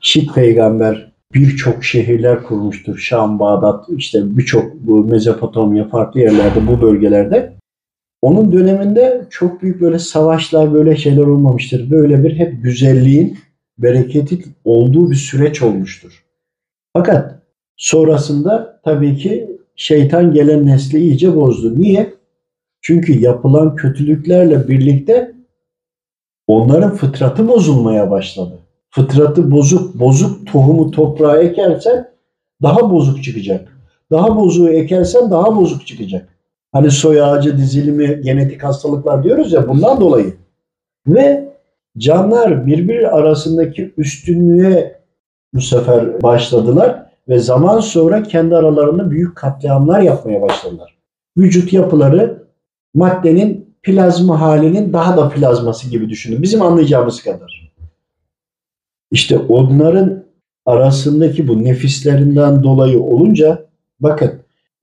Şit 0.00 0.34
peygamber 0.34 1.12
birçok 1.34 1.84
şehirler 1.84 2.42
kurmuştur. 2.42 2.98
Şam, 2.98 3.38
Bağdat, 3.38 3.84
işte 3.96 4.36
birçok 4.36 4.74
bu 4.74 5.04
Mezopotamya 5.04 5.88
farklı 5.88 6.20
yerlerde 6.20 6.66
bu 6.66 6.82
bölgelerde. 6.82 7.52
Onun 8.22 8.52
döneminde 8.52 9.26
çok 9.30 9.62
büyük 9.62 9.80
böyle 9.80 9.98
savaşlar 9.98 10.72
böyle 10.72 10.96
şeyler 10.96 11.22
olmamıştır. 11.22 11.90
Böyle 11.90 12.24
bir 12.24 12.38
hep 12.38 12.62
güzelliğin, 12.62 13.38
bereketin 13.78 14.44
olduğu 14.64 15.10
bir 15.10 15.16
süreç 15.16 15.62
olmuştur. 15.62 16.24
Fakat 16.92 17.42
sonrasında 17.76 18.80
tabii 18.84 19.16
ki 19.16 19.56
şeytan 19.76 20.32
gelen 20.32 20.66
nesli 20.66 20.98
iyice 20.98 21.36
bozdu. 21.36 21.80
Niye? 21.80 22.14
Çünkü 22.80 23.20
yapılan 23.20 23.76
kötülüklerle 23.76 24.68
birlikte 24.68 25.32
onların 26.46 26.94
fıtratı 26.94 27.48
bozulmaya 27.48 28.10
başladı. 28.10 28.58
Fıtratı 28.90 29.50
bozuk, 29.50 30.00
bozuk 30.00 30.46
tohumu 30.46 30.90
toprağa 30.90 31.42
ekersen 31.42 32.12
daha 32.62 32.90
bozuk 32.90 33.24
çıkacak. 33.24 33.76
Daha 34.10 34.36
bozuğu 34.36 34.68
ekersen 34.68 35.30
daha 35.30 35.56
bozuk 35.56 35.86
çıkacak. 35.86 36.31
Hani 36.72 36.90
soy 36.90 37.22
ağacı 37.22 37.58
dizilimi, 37.58 38.20
genetik 38.20 38.64
hastalıklar 38.64 39.24
diyoruz 39.24 39.52
ya 39.52 39.68
bundan 39.68 40.00
dolayı. 40.00 40.34
Ve 41.06 41.52
canlar 41.98 42.66
birbiri 42.66 43.08
arasındaki 43.08 43.94
üstünlüğe 43.96 45.02
bu 45.54 45.60
sefer 45.60 46.22
başladılar 46.22 47.06
ve 47.28 47.38
zaman 47.38 47.80
sonra 47.80 48.22
kendi 48.22 48.56
aralarında 48.56 49.10
büyük 49.10 49.36
katliamlar 49.36 50.00
yapmaya 50.00 50.42
başladılar. 50.42 50.98
Vücut 51.36 51.72
yapıları 51.72 52.42
maddenin 52.94 53.74
plazma 53.82 54.40
halinin 54.40 54.92
daha 54.92 55.16
da 55.16 55.28
plazması 55.28 55.90
gibi 55.90 56.08
düşünün. 56.08 56.42
Bizim 56.42 56.62
anlayacağımız 56.62 57.22
kadar. 57.22 57.72
İşte 59.10 59.38
onların 59.38 60.24
arasındaki 60.66 61.48
bu 61.48 61.64
nefislerinden 61.64 62.62
dolayı 62.62 63.02
olunca 63.02 63.66
bakın 64.00 64.32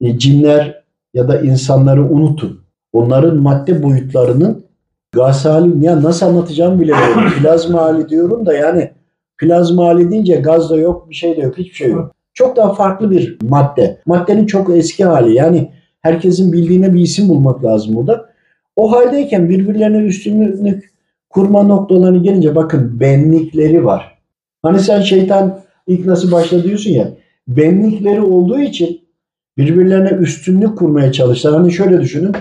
e, 0.01 0.19
cinler 0.19 0.78
ya 1.13 1.27
da 1.27 1.41
insanları 1.41 2.03
unutun. 2.03 2.61
Onların 2.93 3.37
madde 3.37 3.83
boyutlarının 3.83 4.65
gaz 5.11 5.45
hali 5.45 5.85
ya 5.85 6.03
nasıl 6.03 6.25
anlatacağımı 6.25 6.81
bilemiyorum. 6.81 7.23
Plazma 7.41 7.81
hali 7.81 8.09
diyorum 8.09 8.45
da 8.45 8.53
yani 8.53 8.91
plazma 9.37 9.85
hali 9.85 10.11
deyince 10.11 10.35
gaz 10.35 10.69
da 10.69 10.77
yok, 10.77 11.09
bir 11.09 11.15
şey 11.15 11.37
de 11.37 11.41
yok, 11.41 11.57
hiçbir 11.57 11.75
şey 11.75 11.91
yok. 11.91 12.15
Çok 12.33 12.55
daha 12.55 12.73
farklı 12.73 13.11
bir 13.11 13.37
madde. 13.41 14.01
Maddenin 14.05 14.45
çok 14.45 14.77
eski 14.77 15.05
hali. 15.05 15.35
Yani 15.35 15.71
herkesin 16.01 16.53
bildiğine 16.53 16.93
bir 16.93 16.99
isim 16.99 17.29
bulmak 17.29 17.63
lazım 17.63 17.95
burada. 17.95 18.29
O 18.75 18.91
haldeyken 18.91 19.49
birbirlerine 19.49 19.97
üstünlük 19.97 20.89
kurma 21.29 21.63
noktalarına 21.63 22.17
gelince 22.17 22.55
bakın 22.55 22.99
benlikleri 22.99 23.85
var. 23.85 24.17
Hani 24.61 24.79
sen 24.79 25.01
şeytan 25.01 25.59
ilk 25.87 26.05
nasıl 26.05 26.63
diyorsun 26.63 26.91
ya. 26.91 27.07
Benlikleri 27.47 28.21
olduğu 28.21 28.59
için 28.59 29.01
birbirlerine 29.59 30.09
üstünlük 30.09 30.77
kurmaya 30.77 31.11
çalıştılar. 31.11 31.61
Hani 31.61 31.71
şöyle 31.71 32.01
düşünün. 32.01 32.35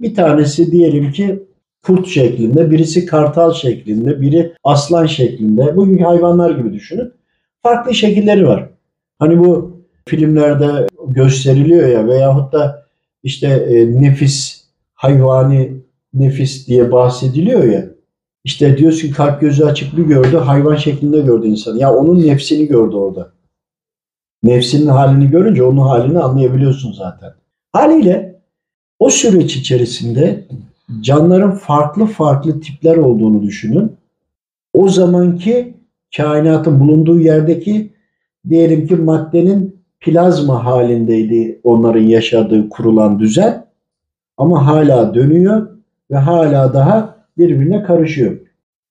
Bir 0.00 0.14
tanesi 0.14 0.72
diyelim 0.72 1.12
ki 1.12 1.42
kurt 1.82 2.06
şeklinde, 2.08 2.70
birisi 2.70 3.06
kartal 3.06 3.52
şeklinde, 3.52 4.20
biri 4.20 4.52
aslan 4.64 5.06
şeklinde. 5.06 5.76
Bugünkü 5.76 6.04
hayvanlar 6.04 6.50
gibi 6.50 6.72
düşünün. 6.72 7.12
Farklı 7.62 7.94
şekilleri 7.94 8.46
var. 8.46 8.68
Hani 9.18 9.38
bu 9.38 9.80
filmlerde 10.08 10.86
gösteriliyor 11.08 11.88
ya 11.88 12.06
veyahut 12.06 12.52
da 12.52 12.86
işte 13.22 13.48
e, 13.48 14.02
nefis, 14.02 14.64
hayvani 14.94 15.72
nefis 16.14 16.68
diye 16.68 16.92
bahsediliyor 16.92 17.64
ya. 17.64 17.86
İşte 18.44 18.78
diyorsun 18.78 19.10
kalp 19.10 19.40
gözü 19.40 19.64
açık 19.64 19.96
bir 19.96 20.02
gördü, 20.02 20.36
hayvan 20.36 20.76
şeklinde 20.76 21.20
gördü 21.20 21.46
insan. 21.46 21.76
Ya 21.76 21.94
onun 21.94 22.26
nefsini 22.26 22.66
gördü 22.66 22.96
orada. 22.96 23.32
Nefsinin 24.42 24.86
halini 24.86 25.30
görünce 25.30 25.62
onun 25.62 25.86
halini 25.86 26.18
anlayabiliyorsun 26.18 26.92
zaten. 26.92 27.32
Haliyle 27.72 28.40
o 28.98 29.10
süreç 29.10 29.56
içerisinde 29.56 30.44
canların 31.00 31.50
farklı 31.50 32.06
farklı 32.06 32.60
tipler 32.60 32.96
olduğunu 32.96 33.42
düşünün. 33.42 33.92
O 34.72 34.88
zamanki 34.88 35.74
kainatın 36.16 36.80
bulunduğu 36.80 37.20
yerdeki 37.20 37.92
diyelim 38.48 38.86
ki 38.86 38.96
maddenin 38.96 39.82
plazma 40.00 40.64
halindeydi 40.64 41.60
onların 41.64 42.02
yaşadığı 42.02 42.68
kurulan 42.68 43.18
düzen 43.18 43.66
ama 44.36 44.66
hala 44.66 45.14
dönüyor 45.14 45.68
ve 46.10 46.16
hala 46.16 46.74
daha 46.74 47.16
birbirine 47.38 47.82
karışıyor. 47.82 48.38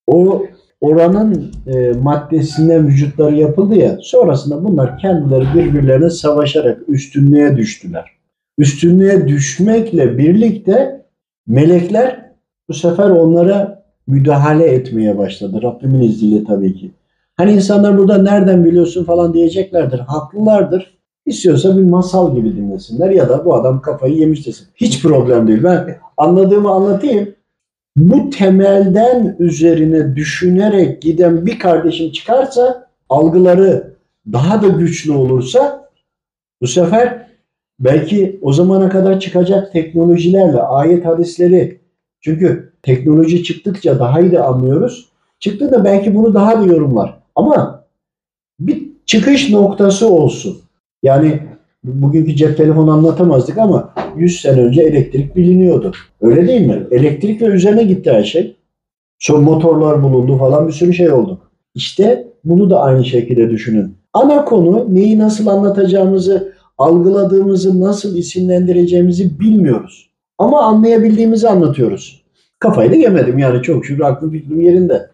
O 0.08 0.46
oranın 0.81 1.51
e, 1.67 1.91
maddesinden 1.91 2.88
vücutları 2.88 3.35
yapıldı 3.35 3.75
ya 3.75 3.97
sonrasında 4.01 4.63
bunlar 4.63 4.97
kendileri 4.97 5.45
birbirlerine 5.55 6.09
savaşarak 6.09 6.79
üstünlüğe 6.88 7.57
düştüler. 7.57 8.11
Üstünlüğe 8.57 9.27
düşmekle 9.27 10.17
birlikte 10.17 11.05
melekler 11.47 12.31
bu 12.69 12.73
sefer 12.73 13.09
onlara 13.09 13.83
müdahale 14.07 14.65
etmeye 14.65 15.17
başladı. 15.17 15.61
Rabbimin 15.61 16.01
izniyle 16.01 16.43
tabii 16.43 16.75
ki. 16.75 16.91
Hani 17.38 17.51
insanlar 17.51 17.97
burada 17.97 18.17
nereden 18.17 18.65
biliyorsun 18.65 19.03
falan 19.03 19.33
diyeceklerdir. 19.33 20.00
Haklılardır. 20.00 20.97
İstiyorsa 21.25 21.77
bir 21.77 21.81
masal 21.81 22.35
gibi 22.35 22.55
dinlesinler 22.55 23.09
ya 23.09 23.29
da 23.29 23.45
bu 23.45 23.55
adam 23.55 23.81
kafayı 23.81 24.15
yemiş 24.15 24.47
desin. 24.47 24.67
Hiç 24.75 25.01
problem 25.03 25.47
değil. 25.47 25.63
Ben 25.63 25.97
anladığımı 26.17 26.69
anlatayım. 26.69 27.35
Bu 27.95 28.29
temelden 28.29 29.36
üzerine 29.39 30.15
düşünerek 30.15 31.01
giden 31.01 31.45
bir 31.45 31.60
kardeşim 31.60 32.12
çıkarsa 32.12 32.88
algıları 33.10 33.93
daha 34.33 34.62
da 34.62 34.67
güçlü 34.67 35.12
olursa 35.12 35.89
bu 36.62 36.67
sefer 36.67 37.27
belki 37.79 38.39
o 38.41 38.53
zamana 38.53 38.89
kadar 38.89 39.19
çıkacak 39.19 39.71
teknolojilerle 39.71 40.62
ayet 40.62 41.05
hadisleri 41.05 41.79
çünkü 42.21 42.74
teknoloji 42.83 43.43
çıktıkça 43.43 44.00
daha 44.00 44.21
iyi 44.21 44.31
de 44.31 44.39
anlıyoruz. 44.43 45.10
Çıktı 45.39 45.71
da 45.71 45.86
belki 45.86 46.15
bunu 46.15 46.33
daha 46.33 46.62
da 46.62 46.65
yorumlar. 46.65 47.19
Ama 47.36 47.86
bir 48.60 48.88
çıkış 49.05 49.50
noktası 49.50 50.10
olsun. 50.10 50.57
Yani 51.03 51.39
bugünkü 51.83 52.36
cep 52.36 52.57
telefonu 52.57 52.91
anlatamazdık 52.91 53.57
ama 53.57 53.93
100 54.17 54.41
sene 54.41 54.61
önce 54.61 54.81
elektrik 54.81 55.35
biliniyordu. 55.35 55.91
Öyle 56.21 56.47
değil 56.47 56.67
mi? 56.67 56.83
Elektrik 56.91 57.41
ve 57.41 57.45
üzerine 57.45 57.83
gitti 57.83 58.11
her 58.11 58.23
şey. 58.23 58.55
Sonra 59.19 59.41
motorlar 59.41 60.03
bulundu 60.03 60.37
falan 60.37 60.67
bir 60.67 60.73
sürü 60.73 60.93
şey 60.93 61.11
oldu. 61.11 61.39
İşte 61.75 62.27
bunu 62.43 62.69
da 62.69 62.81
aynı 62.81 63.05
şekilde 63.05 63.49
düşünün. 63.49 63.95
Ana 64.13 64.45
konu 64.45 64.95
neyi 64.95 65.19
nasıl 65.19 65.47
anlatacağımızı, 65.47 66.53
algıladığımızı, 66.77 67.81
nasıl 67.81 68.17
isimlendireceğimizi 68.17 69.39
bilmiyoruz. 69.39 70.09
Ama 70.37 70.61
anlayabildiğimizi 70.61 71.50
anlatıyoruz. 71.50 72.24
Kafayı 72.59 72.91
da 72.91 72.95
yemedim 72.95 73.39
yani 73.39 73.61
çok 73.61 73.85
şükür 73.85 74.03
aklım 74.03 74.31
fikrim 74.31 74.61
yerinde. 74.61 75.09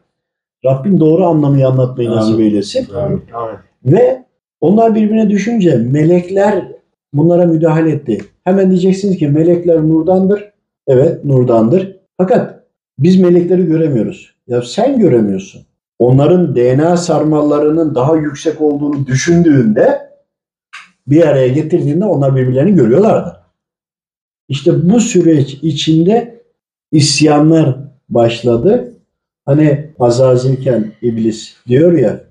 Rabbim 0.65 0.99
doğru 0.99 1.25
anlamayı 1.25 1.67
anlatmayı 1.67 2.10
Amin. 2.10 2.21
nasip 2.21 2.39
eylesin. 2.39 2.88
Amin. 2.95 3.21
Ve 3.86 4.23
onlar 4.62 4.95
birbirine 4.95 5.29
düşünce 5.29 5.77
melekler 5.77 6.67
bunlara 7.13 7.45
müdahale 7.45 7.91
etti. 7.91 8.21
Hemen 8.47 8.69
diyeceksiniz 8.69 9.17
ki 9.17 9.27
melekler 9.27 9.77
nurdandır. 9.77 10.51
Evet 10.88 11.25
nurdandır. 11.25 11.95
Fakat 12.17 12.63
biz 12.99 13.19
melekleri 13.19 13.65
göremiyoruz. 13.65 14.36
Ya 14.47 14.62
sen 14.62 14.99
göremiyorsun. 14.99 15.62
Onların 15.99 16.55
DNA 16.55 16.97
sarmallarının 16.97 17.95
daha 17.95 18.15
yüksek 18.15 18.62
olduğunu 18.62 19.07
düşündüğünde 19.07 20.10
bir 21.07 21.27
araya 21.27 21.47
getirdiğinde 21.47 22.05
onlar 22.05 22.36
birbirlerini 22.36 22.75
görüyorlardı. 22.75 23.38
İşte 24.49 24.89
bu 24.89 24.99
süreç 24.99 25.53
içinde 25.53 26.41
isyanlar 26.91 27.77
başladı. 28.10 28.93
Hani 29.45 29.89
Azazilken 29.99 30.91
iblis 31.01 31.55
diyor 31.67 31.93
ya 31.93 32.23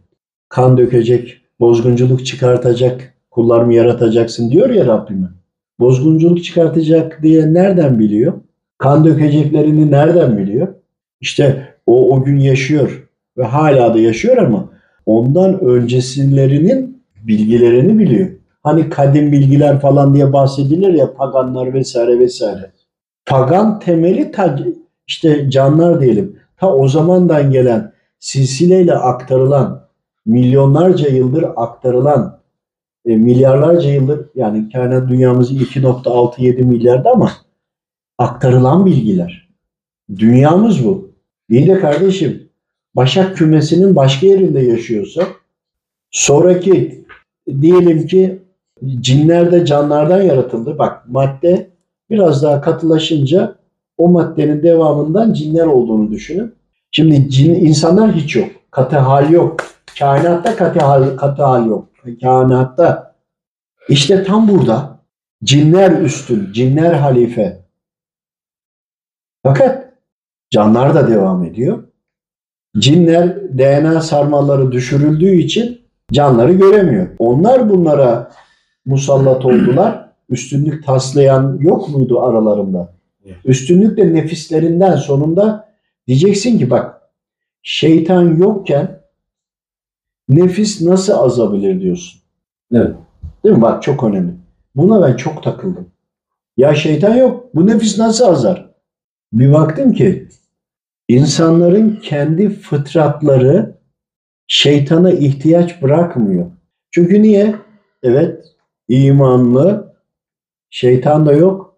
kan 0.49 0.79
dökecek, 0.79 1.41
bozgunculuk 1.61 2.27
çıkartacak 2.27 3.15
kullarımı 3.31 3.75
yaratacaksın 3.75 4.51
diyor 4.51 4.71
ya 4.71 4.87
Rabbime. 4.87 5.27
Bozgunculuk 5.81 6.45
çıkartacak 6.45 7.23
diye 7.23 7.55
nereden 7.55 7.99
biliyor? 7.99 8.33
Kan 8.79 9.05
dökeceklerini 9.05 9.91
nereden 9.91 10.39
biliyor? 10.39 10.69
İşte 11.21 11.75
o 11.87 12.15
o 12.15 12.25
gün 12.25 12.39
yaşıyor 12.39 13.09
ve 13.39 13.45
hala 13.45 13.95
da 13.95 13.99
yaşıyor 13.99 14.37
ama 14.37 14.71
ondan 15.07 15.65
öncesilerinin 15.65 17.03
bilgilerini 17.23 17.99
biliyor. 17.99 18.29
Hani 18.63 18.91
kadim 18.91 19.33
bilgiler 19.33 19.81
falan 19.81 20.15
diye 20.15 20.33
bahsedilir 20.33 20.95
ya 20.95 21.15
paganlar 21.15 21.75
vesaire 21.75 22.19
vesaire. 22.19 22.73
Pagan 23.27 23.81
temeli 23.81 24.31
ta, 24.31 24.59
işte 25.07 25.51
canlar 25.51 26.01
diyelim. 26.01 26.37
Ta 26.57 26.75
o 26.75 26.89
zamandan 26.89 27.51
gelen 27.51 27.93
silsileyle 28.19 28.95
aktarılan 28.95 29.87
milyonlarca 30.27 31.09
yıldır 31.09 31.45
aktarılan 31.57 32.36
e, 33.07 33.17
milyarlarca 33.17 33.91
yıldır 33.91 34.27
yani 34.35 34.73
kainat 34.73 35.09
dünyamızı 35.09 35.55
2.67 35.55 36.63
milyarda 36.63 37.11
ama 37.11 37.33
aktarılan 38.19 38.87
bilgiler. 38.87 39.49
Dünyamız 40.19 40.85
bu. 40.85 41.11
İyi 41.49 41.67
de 41.67 41.81
kardeşim 41.81 42.47
Başak 42.97 43.37
kümesinin 43.37 43.97
başka 43.97 44.27
yerinde 44.27 44.61
yaşıyorsa 44.61 45.23
sonraki 46.11 47.05
diyelim 47.61 48.07
ki 48.07 48.43
cinler 49.01 49.53
de 49.53 49.67
canlardan 49.67 50.23
yaratıldı. 50.23 50.79
Bak 50.79 51.09
madde 51.09 51.71
biraz 52.11 52.43
daha 52.43 52.61
katılaşınca 52.61 53.55
o 53.99 54.09
maddenin 54.09 54.63
devamından 54.63 55.33
cinler 55.33 55.67
olduğunu 55.67 56.11
düşünün. 56.11 56.55
Şimdi 56.91 57.31
cin, 57.31 57.55
insanlar 57.55 58.13
hiç 58.13 58.37
yok. 58.37 58.49
Katı 58.71 58.99
hal 58.99 59.31
yok. 59.31 59.57
Kainatta 59.99 60.57
katı 60.57 60.81
hal, 60.81 61.17
katı 61.17 61.43
hal 61.43 61.67
yok. 61.67 61.89
Kainatta. 62.15 63.17
İşte 63.89 64.25
tam 64.25 64.49
burada 64.49 65.01
cinler 65.45 65.91
üstün, 66.01 66.53
cinler 66.53 66.93
halife. 66.93 67.65
Fakat 69.43 69.93
canlar 70.51 70.95
da 70.95 71.09
devam 71.09 71.45
ediyor. 71.45 71.85
Cinler 72.79 73.59
DNA 73.59 74.01
sarmalları 74.01 74.73
düşürüldüğü 74.73 75.35
için 75.35 75.81
canları 76.13 76.53
göremiyor. 76.53 77.09
Onlar 77.19 77.71
bunlara 77.71 78.31
musallat 78.85 79.45
oldular. 79.45 80.07
Üstünlük 80.29 80.87
taslayan 80.87 81.59
yok 81.61 81.89
muydu 81.89 82.21
aralarında? 82.21 82.95
Üstünlük 83.45 83.99
de 83.99 84.15
nefislerinden 84.15 84.97
sonunda 84.97 85.69
diyeceksin 86.07 86.59
ki 86.59 86.71
bak 86.71 87.01
şeytan 87.63 88.37
yokken 88.37 89.01
nefis 90.29 90.83
nasıl 90.83 91.13
azabilir 91.13 91.81
diyorsun. 91.81 92.21
Evet. 92.73 92.97
Değil 93.45 93.55
mi? 93.55 93.63
Bak 93.63 93.83
çok 93.83 94.05
önemli. 94.05 94.33
Buna 94.75 95.03
ben 95.03 95.17
çok 95.17 95.43
takıldım. 95.43 95.91
Ya 96.57 96.75
şeytan 96.75 97.17
yok. 97.17 97.55
Bu 97.55 97.67
nefis 97.67 97.99
nasıl 97.99 98.25
azar? 98.25 98.71
Bir 99.33 99.53
baktım 99.53 99.93
ki 99.93 100.29
insanların 101.09 101.99
kendi 102.03 102.49
fıtratları 102.49 103.77
şeytana 104.47 105.11
ihtiyaç 105.11 105.83
bırakmıyor. 105.83 106.51
Çünkü 106.91 107.23
niye? 107.23 107.55
Evet 108.03 108.45
imanlı 108.89 109.95
şeytan 110.71 111.27
da 111.27 111.33
yok. 111.33 111.77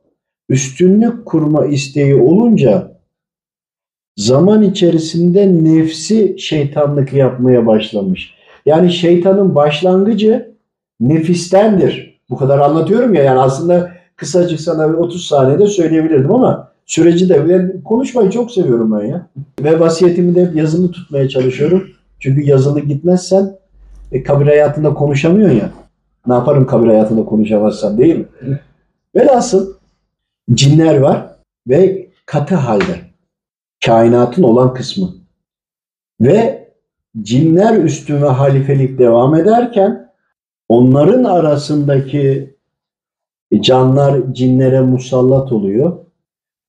Üstünlük 0.48 1.26
kurma 1.26 1.66
isteği 1.66 2.14
olunca 2.14 3.00
zaman 4.16 4.62
içerisinde 4.62 5.64
nefsi 5.64 6.38
şeytanlık 6.38 7.12
yapmaya 7.12 7.66
başlamış. 7.66 8.37
Yani 8.68 8.92
şeytanın 8.92 9.54
başlangıcı 9.54 10.54
nefistendir. 11.00 12.20
Bu 12.30 12.36
kadar 12.36 12.58
anlatıyorum 12.58 13.14
ya 13.14 13.22
yani 13.22 13.40
aslında 13.40 13.90
kısacık 14.16 14.60
sana 14.60 14.88
bir 14.88 14.94
30 14.94 15.26
saniyede 15.26 15.66
söyleyebilirdim 15.66 16.34
ama 16.34 16.72
süreci 16.86 17.28
de 17.28 17.48
ben 17.48 17.82
konuşmayı 17.82 18.30
çok 18.30 18.50
seviyorum 18.50 18.92
ben 18.92 19.06
ya. 19.06 19.26
Ve 19.60 19.80
vasiyetimi 19.80 20.34
de 20.34 20.46
hep 20.46 20.56
yazılı 20.56 20.90
tutmaya 20.90 21.28
çalışıyorum. 21.28 21.88
Çünkü 22.20 22.42
yazılı 22.42 22.80
gitmezsen 22.80 23.56
e, 24.12 24.22
kabir 24.22 24.46
hayatında 24.46 24.94
konuşamıyorsun 24.94 25.56
ya. 25.56 25.70
Ne 26.26 26.34
yaparım 26.34 26.66
kabir 26.66 26.86
hayatında 26.86 27.24
konuşamazsam 27.24 27.98
değil 27.98 28.16
mi? 28.16 28.26
Velhasıl 29.14 29.74
cinler 30.52 30.98
var 30.98 31.26
ve 31.68 32.08
katı 32.26 32.54
halde. 32.54 33.00
Kainatın 33.86 34.42
olan 34.42 34.74
kısmı. 34.74 35.14
Ve 36.20 36.67
cinler 37.22 37.84
üstüne 37.84 38.26
halifelik 38.26 38.98
devam 38.98 39.34
ederken 39.34 40.12
onların 40.68 41.24
arasındaki 41.24 42.54
canlar 43.60 44.34
cinlere 44.34 44.80
musallat 44.80 45.52
oluyor. 45.52 45.98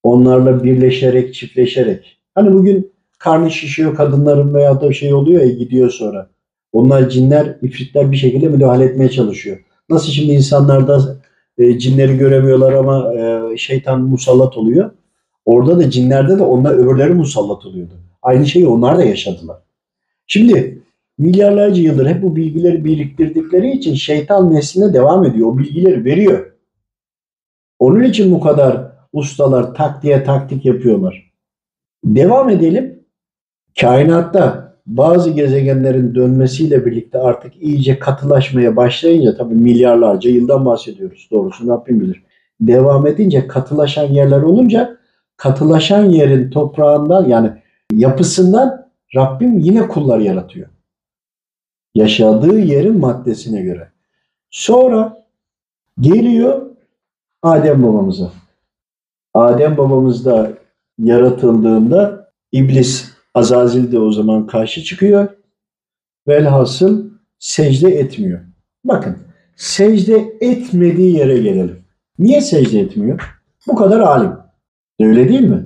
Onlarla 0.03 0.63
birleşerek, 0.63 1.33
çiftleşerek. 1.33 2.17
Hani 2.35 2.53
bugün 2.53 2.91
karnı 3.19 3.51
şişiyor 3.51 3.95
kadınların 3.95 4.53
veya 4.53 4.81
da 4.81 4.93
şey 4.93 5.13
oluyor 5.13 5.41
ya 5.41 5.49
gidiyor 5.49 5.89
sonra. 5.89 6.29
Onlar 6.73 7.09
cinler, 7.09 7.57
ifritler 7.62 8.12
bir 8.12 8.17
şekilde 8.17 8.47
müdahale 8.47 8.83
etmeye 8.83 9.09
çalışıyor. 9.09 9.57
Nasıl 9.89 10.12
şimdi 10.12 10.31
insanlarda 10.31 11.17
e, 11.57 11.79
cinleri 11.79 12.17
göremiyorlar 12.17 12.73
ama 12.73 13.13
e, 13.13 13.57
şeytan 13.57 14.01
musallat 14.01 14.57
oluyor. 14.57 14.91
Orada 15.45 15.79
da 15.79 15.89
cinlerde 15.89 16.39
de 16.39 16.43
onlar 16.43 16.73
öbürleri 16.73 17.13
musallat 17.13 17.65
oluyordu. 17.65 17.93
Aynı 18.21 18.45
şeyi 18.45 18.67
onlar 18.67 18.97
da 18.97 19.03
yaşadılar. 19.03 19.57
Şimdi 20.32 20.82
milyarlarca 21.18 21.82
yıldır 21.82 22.08
hep 22.08 22.24
bu 22.24 22.36
bilgileri 22.36 22.86
biriktirdikleri 22.86 23.72
için 23.72 23.94
şeytan 23.94 24.54
nesline 24.54 24.94
devam 24.94 25.26
ediyor. 25.26 25.48
O 25.48 25.58
bilgileri 25.58 26.06
veriyor. 26.06 26.52
Onun 27.80 28.04
için 28.04 28.32
bu 28.32 28.39
kadar 28.39 28.92
ustalar 29.13 29.74
taktiğe 29.74 30.24
taktik 30.24 30.65
yapıyorlar. 30.65 31.32
Devam 32.04 32.50
edelim. 32.50 33.00
Kainatta 33.82 34.76
bazı 34.86 35.30
gezegenlerin 35.30 36.15
dönmesiyle 36.15 36.86
birlikte 36.86 37.20
artık 37.20 37.63
iyice 37.63 38.00
katılaşmaya 38.00 38.76
başlayınca 38.76 39.38
tabii 39.38 39.56
milyarlarca 39.56 40.30
yıldan 40.30 40.65
bahsediyoruz. 40.65 41.28
Doğrusunu 41.32 41.72
Rabbim 41.72 42.02
bilir. 42.02 42.24
Devam 42.62 43.08
edince 43.08 43.48
katılaşan 43.48 44.06
yerler 44.06 44.42
olunca 44.42 44.98
katılaşan 45.38 46.06
yerin 46.06 46.50
toprağından 46.50 47.28
yani 47.28 47.52
yapısından 47.94 48.88
Rabbim 49.15 49.60
yine 49.60 49.88
kullar 49.88 50.19
yaratıyor. 50.19 50.69
Yaşadığı 51.95 52.60
yerin 52.60 53.00
maddesine 53.00 53.62
göre. 53.62 53.91
Sonra 54.50 55.26
geliyor 56.00 56.69
Adem 57.41 57.84
babamıza. 57.84 58.32
Adem 59.34 59.78
babamız 59.78 60.26
da 60.26 60.54
yaratıldığında 60.98 62.32
iblis 62.52 63.12
Azazil 63.34 63.91
de 63.91 64.00
o 64.00 64.12
zaman 64.12 64.48
karşı 64.48 64.84
çıkıyor. 64.84 65.28
Velhasıl 66.28 67.10
secde 67.39 67.89
etmiyor. 67.89 68.39
Bakın 68.84 69.17
secde 69.56 70.34
etmediği 70.41 71.17
yere 71.17 71.38
gelelim. 71.38 71.84
Niye 72.19 72.41
secde 72.41 72.80
etmiyor? 72.80 73.39
Bu 73.67 73.76
kadar 73.76 74.00
alim. 74.00 74.32
Öyle 75.00 75.30
değil 75.30 75.41
mi? 75.41 75.65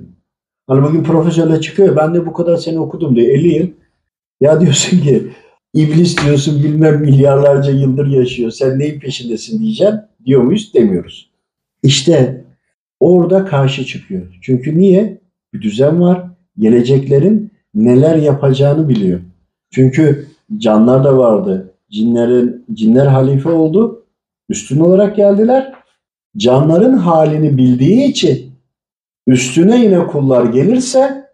Hani 0.66 0.82
bugün 0.82 1.02
profesörle 1.02 1.60
çıkıyor. 1.60 1.96
Ben 1.96 2.14
de 2.14 2.26
bu 2.26 2.32
kadar 2.32 2.56
sene 2.56 2.78
okudum 2.78 3.16
diyor. 3.16 3.28
50 3.28 3.48
yıl. 3.48 3.68
Ya 4.40 4.60
diyorsun 4.60 4.98
ki 4.98 5.22
iblis 5.74 6.24
diyorsun 6.24 6.62
bilmem 6.64 7.00
milyarlarca 7.00 7.72
yıldır 7.72 8.06
yaşıyor. 8.06 8.50
Sen 8.50 8.78
neyin 8.78 9.00
peşindesin 9.00 9.62
diyeceksin. 9.62 10.00
Diyor 10.26 10.42
muyuz? 10.42 10.74
Demiyoruz. 10.74 11.30
İşte 11.82 12.44
orada 13.00 13.44
karşı 13.44 13.84
çıkıyor. 13.84 14.38
Çünkü 14.42 14.78
niye? 14.78 15.20
Bir 15.54 15.62
düzen 15.62 16.00
var. 16.00 16.24
Geleceklerin 16.58 17.52
neler 17.74 18.16
yapacağını 18.16 18.88
biliyor. 18.88 19.20
Çünkü 19.70 20.26
canlar 20.58 21.04
da 21.04 21.18
vardı. 21.18 21.74
Cinlerin 21.90 22.64
cinler 22.72 23.06
halife 23.06 23.48
oldu. 23.48 24.06
Üstün 24.48 24.80
olarak 24.80 25.16
geldiler. 25.16 25.72
Canların 26.36 26.92
halini 26.92 27.56
bildiği 27.56 28.04
için 28.04 28.53
üstüne 29.26 29.84
yine 29.84 30.06
kullar 30.06 30.44
gelirse 30.44 31.30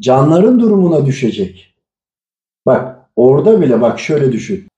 canların 0.00 0.60
durumuna 0.60 1.06
düşecek. 1.06 1.74
Bak 2.66 2.98
orada 3.16 3.60
bile 3.60 3.80
bak 3.80 4.00
şöyle 4.00 4.32
düşün. 4.32 4.68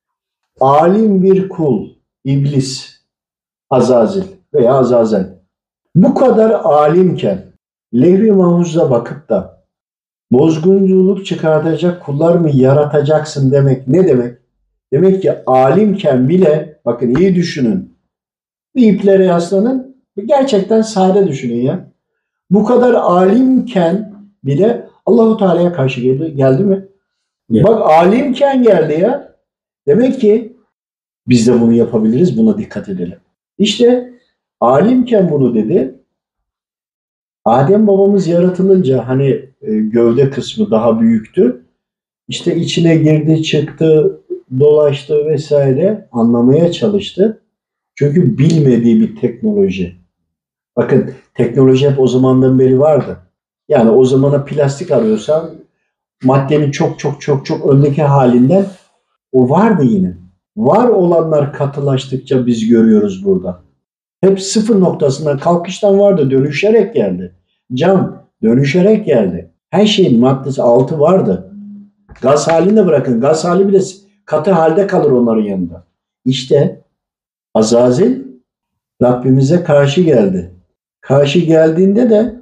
Alim 0.61 1.23
bir 1.23 1.49
kul, 1.49 1.89
iblis, 2.25 3.01
azazil 3.71 4.25
veya 4.55 4.75
azazel. 4.75 5.39
Bu 5.95 6.15
kadar 6.15 6.51
alimken 6.51 7.45
levh-i 7.95 8.33
mahfuza 8.33 8.91
bakıp 8.91 9.29
da 9.29 9.65
bozgunculuk 10.33 11.27
çıkartacak 11.27 12.05
kullar 12.05 12.35
mı 12.35 12.51
yaratacaksın 12.53 13.53
demek 13.53 13.89
ne 13.89 14.09
demek? 14.09 14.39
Demek 14.93 15.23
ki 15.23 15.45
alimken 15.47 16.29
bile 16.29 16.81
bakın 16.85 17.15
iyi 17.15 17.35
düşünün. 17.35 17.95
Bir 18.77 18.93
iplere 18.93 19.25
yaslanın. 19.25 19.97
Gerçekten 20.27 20.83
sade 20.83 21.29
düşünün 21.29 21.61
ya. 21.61 21.94
Bu 22.51 22.65
kadar 22.65 22.95
alimken 22.95 24.15
bile 24.45 24.89
Allahu 25.07 25.37
Teala'ya 25.37 25.73
karşı 25.73 26.01
geldi, 26.01 26.37
geldi 26.37 26.65
mi? 26.65 26.89
Evet. 27.53 27.65
Bak 27.65 27.91
alimken 27.91 28.63
geldi 28.63 29.01
ya. 29.01 29.35
Demek 29.87 30.21
ki 30.21 30.57
biz 31.29 31.47
de 31.47 31.61
bunu 31.61 31.73
yapabiliriz. 31.73 32.39
Buna 32.39 32.59
dikkat 32.59 32.89
edelim. 32.89 33.19
İşte 33.59 34.13
alimken 34.61 35.31
bunu 35.31 35.55
dedi. 35.55 35.95
Adem 37.45 37.87
babamız 37.87 38.27
yaratılınca 38.27 39.09
hani 39.09 39.29
e, 39.63 39.75
gövde 39.75 40.31
kısmı 40.31 40.71
daha 40.71 41.01
büyüktü. 41.01 41.65
İşte 42.29 42.57
içine 42.57 42.97
girdi, 42.97 43.43
çıktı, 43.43 44.21
dolaştı 44.61 45.27
vesaire 45.27 46.09
anlamaya 46.13 46.73
çalıştı. 46.73 47.41
Çünkü 47.95 48.39
bilmediği 48.39 49.01
bir 49.01 49.17
teknoloji. 49.17 50.04
Bakın 50.77 51.15
teknoloji 51.35 51.91
hep 51.91 52.01
o 52.01 52.07
zamandan 52.07 52.59
beri 52.59 52.81
vardı. 52.81 53.17
Yani 53.69 53.91
o 53.91 54.05
zamana 54.05 54.45
plastik 54.45 54.91
arıyorsan 54.91 55.51
maddenin 56.25 56.71
çok 56.71 56.99
çok 56.99 57.21
çok 57.21 57.47
çok 57.47 57.67
öndeki 57.67 58.03
halinden 58.03 58.67
o 59.33 59.51
vardı 59.51 59.83
yine. 59.85 60.17
Var 60.57 60.89
olanlar 60.89 61.53
katılaştıkça 61.53 62.47
biz 62.47 62.69
görüyoruz 62.69 63.25
burada. 63.25 63.63
Hep 64.21 64.41
sıfır 64.41 64.81
noktasından 64.81 65.39
kalkıştan 65.39 65.99
vardı 65.99 66.31
dönüşerek 66.31 66.95
geldi. 66.95 67.35
Cam 67.75 68.25
dönüşerek 68.43 69.07
geldi. 69.07 69.51
Her 69.71 69.87
şeyin 69.87 70.21
maddesi 70.21 70.63
altı 70.63 71.01
vardı. 71.01 71.51
Gaz 72.23 72.49
halinde 72.49 72.87
bırakın. 72.87 73.21
Gaz 73.21 73.45
hali 73.45 73.69
bile 73.69 73.81
katı 74.25 74.53
halde 74.53 74.87
kalır 74.87 75.11
onların 75.11 75.43
yanında. 75.43 75.85
İşte 76.25 76.85
Azazil 77.55 78.23
Rabbimize 79.03 79.65
karşı 79.65 80.01
geldi. 80.01 80.54
Karşı 81.05 81.39
geldiğinde 81.39 82.11
de 82.11 82.35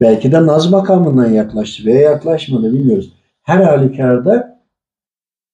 belki 0.00 0.32
de 0.32 0.46
Naz 0.46 0.70
makamından 0.70 1.30
yaklaştı 1.30 1.84
veya 1.84 2.00
yaklaşmadı 2.00 2.72
bilmiyoruz. 2.72 3.12
Her 3.42 3.62
halükarda 3.62 4.60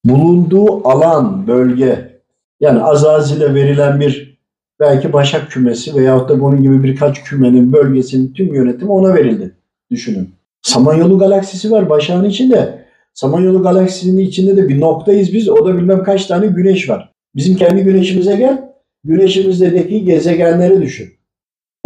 bulunduğu 0.04 0.88
alan, 0.88 1.46
bölge 1.46 2.20
yani 2.60 2.82
Azazil'e 2.82 3.54
verilen 3.54 4.00
bir 4.00 4.38
belki 4.80 5.12
Başak 5.12 5.50
kümesi 5.50 5.94
veyahut 5.94 6.28
da 6.28 6.40
bunun 6.40 6.62
gibi 6.62 6.82
birkaç 6.82 7.24
kümenin 7.24 7.72
bölgesinin 7.72 8.32
tüm 8.32 8.54
yönetimi 8.54 8.90
ona 8.90 9.14
verildi. 9.14 9.52
Düşünün. 9.90 10.30
Samanyolu 10.62 11.18
galaksisi 11.18 11.70
var 11.70 11.88
Başak'ın 11.88 12.24
içinde. 12.24 12.86
Samanyolu 13.14 13.62
galaksisinin 13.62 14.18
içinde 14.18 14.56
de 14.56 14.68
bir 14.68 14.80
noktayız 14.80 15.32
biz. 15.32 15.48
O 15.48 15.66
da 15.66 15.76
bilmem 15.76 16.02
kaç 16.02 16.26
tane 16.26 16.46
güneş 16.46 16.88
var. 16.88 17.12
Bizim 17.34 17.56
kendi 17.56 17.82
güneşimize 17.82 18.36
gel. 18.36 18.72
Güneşimizdeki 19.04 20.04
gezegenleri 20.04 20.82
düşün. 20.82 21.16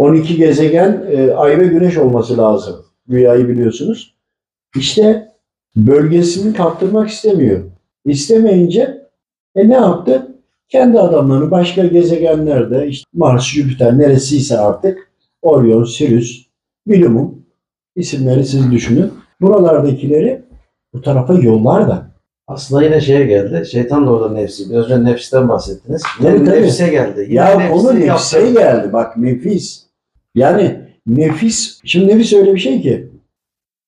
12 0.01 0.35
gezegen 0.37 1.03
e, 1.11 1.31
ay 1.31 1.59
ve 1.59 1.67
güneş 1.67 1.97
olması 1.97 2.37
lazım. 2.37 2.75
Dünyayı 3.09 3.47
biliyorsunuz. 3.47 4.15
İşte 4.77 5.27
bölgesini 5.75 6.53
kaptırmak 6.53 7.09
istemiyor. 7.09 7.59
İstemeyince 8.05 9.07
e 9.55 9.69
ne 9.69 9.73
yaptı? 9.73 10.27
Kendi 10.69 10.99
adamlarını 10.99 11.51
başka 11.51 11.85
gezegenlerde 11.85 12.87
işte 12.87 13.05
Mars, 13.13 13.45
Jüpiter 13.45 13.97
neresiyse 13.97 14.57
artık 14.59 15.11
Orion, 15.41 15.83
Sirius, 15.83 16.45
Minimum 16.85 17.45
isimleri 17.95 18.45
siz 18.45 18.71
düşünün. 18.71 19.11
Buralardakileri 19.41 20.41
bu 20.93 21.01
tarafa 21.01 21.33
yollar 21.33 21.87
da. 21.87 22.11
Aslında 22.47 22.83
yine 22.83 23.01
şeye 23.01 23.25
geldi. 23.25 23.65
Şeytan 23.71 24.07
da 24.07 24.11
orada 24.11 24.33
nefsi. 24.33 24.69
Biraz 24.71 24.89
önce 24.89 25.11
nefisten 25.11 25.49
bahsettiniz. 25.49 26.03
Tabii, 26.21 26.37
tabii. 26.45 26.49
nefise 26.49 26.87
geldi. 26.87 27.25
Yine 27.29 27.33
Ya 27.33 27.57
nefsi 27.57 27.73
konu 27.73 27.99
yaptı. 27.99 28.13
nefse 28.13 28.51
geldi. 28.51 28.93
Bak 28.93 29.17
nefis. 29.17 29.90
Yani 30.35 30.77
nefis. 31.07 31.79
Şimdi 31.85 32.07
nefis 32.07 32.33
öyle 32.33 32.53
bir 32.53 32.59
şey 32.59 32.81
ki. 32.81 33.09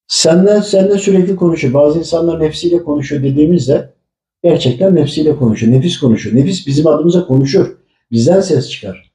Senden, 0.08 0.62
senden 0.62 0.98
sürekli 0.98 1.36
konuşuyor. 1.36 1.74
Bazı 1.74 2.00
insanlar 2.00 2.40
nefsiyle 2.40 2.84
konuşuyor 2.84 3.24
dediğimizde 3.24 3.94
gerçekten 4.44 4.96
nefsiyle 4.96 5.36
konuşuyor. 5.36 5.74
Nefis 5.74 6.00
konuşuyor. 6.00 6.36
Nefis 6.36 6.68
bizim 6.68 6.88
adımıza 6.88 7.28
konuşur. 7.28 7.78
Bizden 8.12 8.42
ses 8.42 8.70
çıkar. 8.70 9.12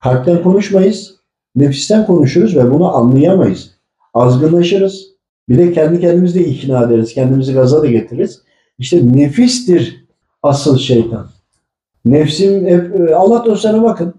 Kalpten 0.00 0.42
konuşmayız. 0.42 1.14
Nefisten 1.56 2.06
konuşuruz 2.06 2.56
ve 2.56 2.70
bunu 2.70 2.96
anlayamayız. 2.96 3.70
Azgınlaşırız. 4.14 5.06
Bir 5.48 5.58
de 5.58 5.72
kendi 5.72 6.00
kendimizi 6.00 6.40
de 6.40 6.44
ikna 6.44 6.82
ederiz. 6.82 7.14
Kendimizi 7.14 7.52
gaza 7.52 7.82
da 7.82 7.86
getiririz. 7.86 8.42
İşte 8.78 9.16
nefistir 9.16 10.06
asıl 10.42 10.78
şeytan. 10.78 11.30
Nefsim 12.04 12.66
e, 12.66 13.14
Allah 13.14 13.44
dostlarına 13.44 13.82
bakın. 13.82 14.14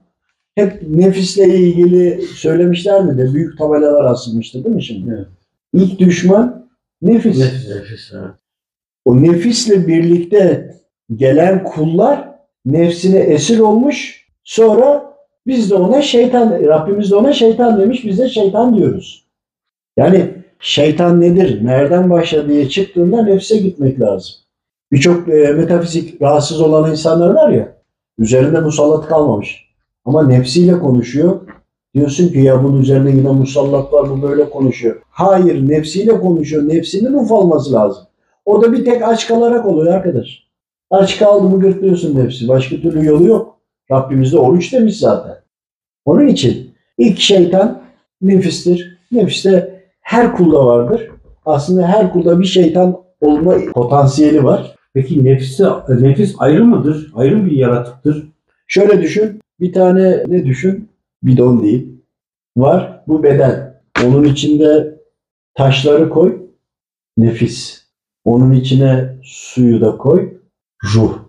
Hep 0.55 0.81
nefisle 0.89 1.57
ilgili 1.57 2.21
söylemişler 2.21 3.03
mi 3.03 3.17
de 3.17 3.33
büyük 3.33 3.57
tabelalar 3.57 4.05
asılmıştı 4.05 4.63
değil 4.63 4.75
mi 4.75 4.83
şimdi? 4.83 5.11
Evet. 5.15 5.27
İlk 5.73 5.99
düşman 5.99 6.69
nefis. 7.01 7.39
Nefis, 7.39 8.11
evet. 8.13 8.31
O 9.05 9.23
nefisle 9.23 9.87
birlikte 9.87 10.75
gelen 11.15 11.63
kullar 11.63 12.29
nefsine 12.65 13.19
esir 13.19 13.59
olmuş. 13.59 14.27
Sonra 14.43 15.13
biz 15.47 15.71
de 15.71 15.75
ona 15.75 16.01
şeytan, 16.01 16.51
Rabbimiz 16.51 17.11
de 17.11 17.15
ona 17.15 17.33
şeytan 17.33 17.79
demiş, 17.79 18.05
biz 18.05 18.19
de 18.19 18.29
şeytan 18.29 18.77
diyoruz. 18.77 19.25
Yani 19.97 20.29
şeytan 20.59 21.21
nedir, 21.21 21.65
nereden 21.65 22.09
başladı 22.09 22.49
diye 22.49 22.69
çıktığında 22.69 23.23
nefse 23.23 23.57
gitmek 23.57 23.99
lazım. 24.01 24.35
Birçok 24.91 25.29
e, 25.29 25.51
metafizik 25.51 26.21
rahatsız 26.21 26.61
olan 26.61 26.91
insanlar 26.91 27.29
var 27.29 27.49
ya, 27.49 27.75
üzerinde 28.17 28.59
musallat 28.59 29.07
kalmamış. 29.07 29.72
Ama 30.05 30.27
nefsiyle 30.27 30.79
konuşuyor. 30.79 31.39
Diyorsun 31.95 32.27
ki 32.27 32.39
ya 32.39 32.63
bunun 32.63 32.81
üzerine 32.81 33.11
yine 33.11 33.31
musallat 33.31 33.93
var, 33.93 34.09
bu 34.09 34.21
böyle 34.21 34.49
konuşuyor. 34.49 35.01
Hayır, 35.09 35.69
nefsiyle 35.69 36.19
konuşuyor. 36.19 36.69
Nefsinin 36.69 37.13
ufalması 37.13 37.73
lazım. 37.73 38.03
O 38.45 38.61
da 38.61 38.73
bir 38.73 38.85
tek 38.85 39.01
aç 39.01 39.27
kalarak 39.27 39.65
oluyor 39.65 39.93
arkadaş. 39.93 40.43
Aç 40.91 41.19
kaldı 41.19 41.49
mı 41.49 41.59
gırtlıyorsun 41.59 42.15
nefsi. 42.15 42.47
Başka 42.47 42.75
türlü 42.75 43.05
yolu 43.05 43.27
yok. 43.27 43.57
Rabbimiz 43.91 44.33
de 44.33 44.37
oruç 44.37 44.73
demiş 44.73 44.99
zaten. 44.99 45.35
Onun 46.05 46.27
için 46.27 46.71
ilk 46.97 47.19
şeytan 47.19 47.81
nefistir. 48.21 48.99
Nefis 49.11 49.45
de 49.45 49.83
her 50.01 50.35
kulda 50.35 50.65
vardır. 50.65 51.09
Aslında 51.45 51.87
her 51.87 52.13
kulda 52.13 52.39
bir 52.39 52.45
şeytan 52.45 52.97
olma 53.21 53.55
potansiyeli 53.73 54.43
var. 54.43 54.75
Peki 54.93 55.25
nefsi, 55.25 55.63
nefis 55.89 56.35
ayrı 56.37 56.65
mıdır? 56.65 57.11
Ayrı 57.15 57.45
bir 57.45 57.51
yaratıktır. 57.51 58.27
Şöyle 58.67 59.01
düşün. 59.01 59.42
Bir 59.59 59.73
tane 59.73 60.23
ne 60.27 60.45
düşün? 60.45 60.89
Bidon 61.23 61.63
değil. 61.63 61.87
Var. 62.57 63.03
Bu 63.07 63.23
beden. 63.23 63.81
Onun 64.05 64.23
içinde 64.23 64.99
taşları 65.53 66.09
koy. 66.09 66.41
Nefis. 67.17 67.83
Onun 68.25 68.51
içine 68.51 69.15
suyu 69.23 69.81
da 69.81 69.97
koy. 69.97 70.33
Ruh. 70.95 71.19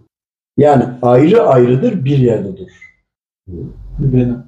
Yani 0.57 0.85
ayrı 1.03 1.43
ayrıdır 1.43 2.05
bir 2.05 2.19
yerde 2.19 2.57
dur. 2.57 2.71
Venom. 3.99 4.47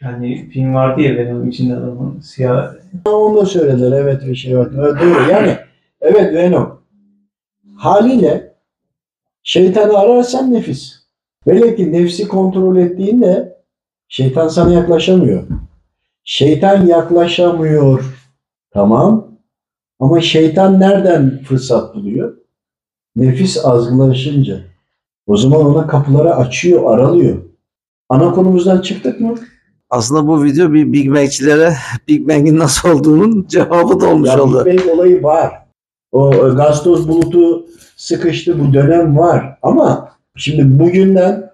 Yani 0.00 0.48
film 0.48 0.74
vardı 0.74 1.00
ya 1.00 1.16
Venom 1.16 1.48
içinde 1.48 1.76
adamın 1.76 2.20
siyah 2.20 2.74
Onu 3.04 3.36
da 3.36 3.46
söylediler. 3.46 4.00
Evet 4.00 4.26
bir 4.26 4.34
şey 4.34 4.58
var. 4.58 4.68
Evet, 4.78 5.00
doğru. 5.00 5.30
Yani 5.30 5.58
evet 6.00 6.34
Venom. 6.34 6.80
Haliyle 7.76 8.54
şeytanı 9.42 9.98
ararsan 9.98 10.52
nefis. 10.52 11.03
Velev 11.46 11.76
ki 11.76 11.92
nefsi 11.92 12.28
kontrol 12.28 12.76
ettiğinde 12.76 13.58
şeytan 14.08 14.48
sana 14.48 14.72
yaklaşamıyor. 14.72 15.46
Şeytan 16.24 16.86
yaklaşamıyor. 16.86 18.04
Tamam. 18.70 19.28
Ama 20.00 20.20
şeytan 20.20 20.80
nereden 20.80 21.42
fırsat 21.42 21.94
buluyor? 21.94 22.36
Nefis 23.16 23.64
azgınlaşınca. 23.64 24.60
O 25.26 25.36
zaman 25.36 25.66
ona 25.66 25.86
kapıları 25.86 26.36
açıyor, 26.36 26.94
aralıyor. 26.94 27.42
Ana 28.08 28.32
konumuzdan 28.32 28.80
çıktık 28.80 29.20
mı? 29.20 29.34
Aslında 29.90 30.26
bu 30.26 30.44
video 30.44 30.72
bir 30.72 30.92
Big 30.92 31.08
Mac'çilere 31.08 31.74
Big 32.08 32.28
Bang'in 32.28 32.58
nasıl 32.58 32.88
olduğunun 32.88 33.46
cevabı 33.48 34.00
da 34.00 34.06
olmuş 34.06 34.28
Ya 34.28 34.42
oldu. 34.42 34.64
Big 34.64 34.80
Bang 34.80 34.88
olayı 34.88 35.22
var. 35.22 35.52
O 36.12 36.30
gaz 36.56 36.82
toz 36.82 37.08
bulutu 37.08 37.66
sıkıştı 37.96 38.60
bu 38.60 38.74
dönem 38.74 39.18
var. 39.18 39.58
Ama 39.62 40.13
şimdi 40.36 40.78
bugünden 40.78 41.50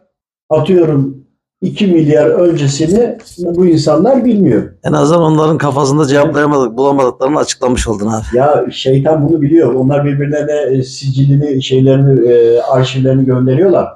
atıyorum 0.50 1.20
2 1.62 1.86
milyar 1.86 2.26
öncesini 2.26 3.18
bu 3.38 3.66
insanlar 3.66 4.24
bilmiyor. 4.24 4.72
En 4.84 4.92
azından 4.92 5.22
onların 5.22 5.58
kafasında 5.58 6.06
cevaplayamadık, 6.06 6.76
bulamadıklarını 6.76 7.38
açıklamış 7.38 7.88
oldun 7.88 8.06
abi. 8.06 8.24
Ya 8.34 8.66
şeytan 8.70 9.28
bunu 9.28 9.42
biliyor. 9.42 9.74
Onlar 9.74 10.04
birbirlerine 10.04 10.76
e, 10.78 10.82
sicilini, 10.82 11.62
şeylerini, 11.62 12.28
e, 12.28 12.60
arşivlerini 12.60 13.24
gönderiyorlar. 13.24 13.88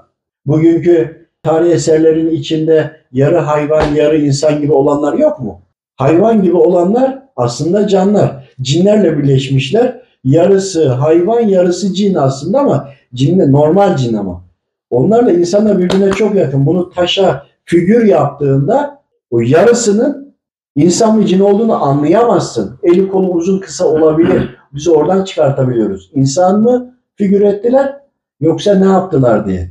Bugünkü 0.47 1.27
tarih 1.43 1.71
eserlerinin 1.73 2.31
içinde 2.31 2.91
yarı 3.13 3.39
hayvan, 3.39 3.95
yarı 3.95 4.19
insan 4.19 4.61
gibi 4.61 4.73
olanlar 4.73 5.19
yok 5.19 5.41
mu? 5.41 5.61
Hayvan 5.97 6.43
gibi 6.43 6.57
olanlar 6.57 7.19
aslında 7.37 7.89
canlar. 7.89 8.51
Cinlerle 8.61 9.19
birleşmişler. 9.19 10.01
Yarısı 10.25 10.89
hayvan, 10.89 11.41
yarısı 11.41 11.95
cin 11.95 12.15
aslında 12.15 12.59
ama 12.59 12.89
cinle 13.15 13.53
normal 13.53 13.97
cin 13.97 14.15
ama. 14.15 14.45
Onlarla 14.91 15.33
insanlar 15.33 15.79
birbirine 15.79 16.11
çok 16.11 16.35
yakın. 16.35 16.67
Bunu 16.67 16.91
taşa 16.91 17.47
figür 17.65 18.05
yaptığında 18.05 19.03
o 19.31 19.41
yarısının 19.41 20.35
insan 20.77 21.17
mı 21.17 21.27
cin 21.27 21.41
olduğunu 21.41 21.85
anlayamazsın. 21.85 22.79
Eli 22.83 23.09
kolu 23.09 23.31
uzun 23.33 23.59
kısa 23.59 23.85
olabilir. 23.87 24.57
Biz 24.73 24.89
oradan 24.89 25.25
çıkartabiliyoruz. 25.25 26.11
İnsan 26.15 26.61
mı 26.61 26.97
figür 27.17 27.41
ettiler 27.41 27.97
yoksa 28.41 28.75
ne 28.75 28.87
yaptılar 28.87 29.47
diye. 29.47 29.71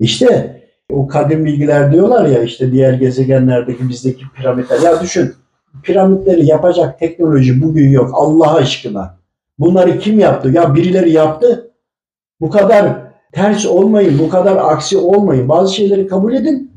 İşte 0.00 0.56
o 0.92 1.06
kadim 1.06 1.44
bilgiler 1.44 1.92
diyorlar 1.92 2.26
ya 2.26 2.42
işte 2.42 2.72
diğer 2.72 2.92
gezegenlerdeki 2.92 3.88
bizdeki 3.88 4.24
piramitler. 4.36 4.80
Ya 4.80 5.00
düşün 5.00 5.34
piramitleri 5.82 6.46
yapacak 6.46 6.98
teknoloji 6.98 7.62
bugün 7.62 7.90
yok 7.90 8.10
Allah 8.14 8.54
aşkına. 8.54 9.16
Bunları 9.58 9.98
kim 9.98 10.18
yaptı? 10.18 10.50
Ya 10.50 10.74
birileri 10.74 11.10
yaptı. 11.10 11.70
Bu 12.40 12.50
kadar 12.50 13.05
ters 13.32 13.66
olmayın, 13.66 14.18
bu 14.18 14.28
kadar 14.28 14.56
aksi 14.56 14.98
olmayın. 14.98 15.48
Bazı 15.48 15.74
şeyleri 15.74 16.06
kabul 16.06 16.34
edin. 16.34 16.70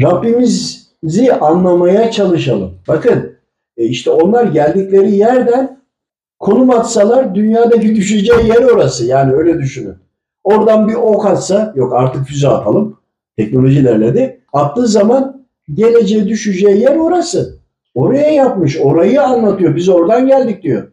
Rabbimizi 0.00 1.32
anlamaya 1.40 2.10
çalışalım. 2.10 2.74
Bakın 2.88 3.32
e, 3.76 3.84
işte 3.84 4.10
onlar 4.10 4.44
geldikleri 4.44 5.16
yerden 5.16 5.80
konum 6.38 6.70
atsalar 6.70 7.34
dünyadaki 7.34 7.96
düşeceği 7.96 8.48
yer 8.48 8.62
orası. 8.62 9.06
Yani 9.06 9.32
öyle 9.32 9.58
düşünün. 9.58 9.94
Oradan 10.44 10.88
bir 10.88 10.94
ok 10.94 11.26
atsa, 11.26 11.72
yok 11.76 11.92
artık 11.92 12.26
füze 12.26 12.48
atalım. 12.48 12.98
Teknoloji 13.36 13.78
ilerledi. 13.78 14.40
Attığı 14.52 14.86
zaman 14.86 15.46
geleceğe 15.74 16.28
düşeceği 16.28 16.80
yer 16.80 16.96
orası. 16.96 17.58
Oraya 17.94 18.30
yapmış, 18.30 18.80
orayı 18.80 19.22
anlatıyor. 19.22 19.76
Biz 19.76 19.88
oradan 19.88 20.26
geldik 20.26 20.62
diyor. 20.62 20.88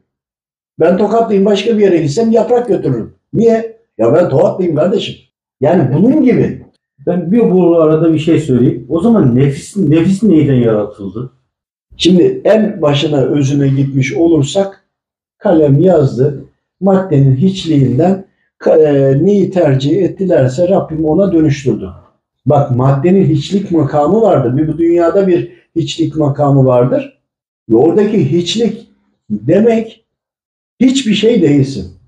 Ben 0.80 0.98
tokatlıyım 0.98 1.46
başka 1.46 1.78
bir 1.78 1.84
yere 1.84 1.98
gitsem 1.98 2.32
yaprak 2.32 2.68
götürürüm. 2.68 3.16
Niye? 3.34 3.79
Ya 4.00 4.14
ben 4.14 4.30
tokatlıyım 4.30 4.76
kardeşim. 4.76 5.16
Yani 5.62 5.94
bunun 5.94 6.24
gibi. 6.24 6.66
Ben 7.08 7.32
bir 7.32 7.52
bu 7.52 7.82
arada 7.82 8.14
bir 8.14 8.20
şey 8.20 8.40
söyleyeyim. 8.40 8.86
O 8.90 9.02
zaman 9.02 9.36
nefis, 9.36 9.78
nefis 9.78 10.24
neyden 10.24 10.54
yaratıldı? 10.54 11.32
Şimdi 11.98 12.42
en 12.44 12.82
başına 12.82 13.22
özüne 13.22 13.68
gitmiş 13.68 14.14
olursak 14.14 14.86
kalem 15.38 15.80
yazdı. 15.80 16.46
Maddenin 16.80 17.36
hiçliğinden 17.36 18.26
e, 18.68 19.14
neyi 19.24 19.52
tercih 19.52 20.04
ettilerse 20.04 20.70
Rabbim 20.70 21.06
ona 21.06 21.34
dönüştürdü. 21.34 21.90
Bak 22.46 22.76
maddenin 22.76 23.26
hiçlik 23.26 23.72
makamı 23.72 24.22
vardır. 24.22 24.58
Bir 24.58 24.68
bu 24.68 24.78
dünyada 24.78 25.28
bir 25.28 25.52
hiçlik 25.76 26.16
makamı 26.16 26.66
vardır. 26.66 27.20
Ve 27.70 27.76
oradaki 27.76 28.32
hiçlik 28.32 28.88
demek 29.30 30.06
hiçbir 30.80 31.14
şey 31.14 31.42
değilsin. 31.42 31.99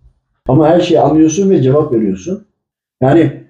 Ama 0.52 0.68
her 0.68 0.80
şeyi 0.80 1.00
anlıyorsun 1.00 1.50
ve 1.50 1.62
cevap 1.62 1.94
veriyorsun. 1.94 2.46
Yani 3.02 3.44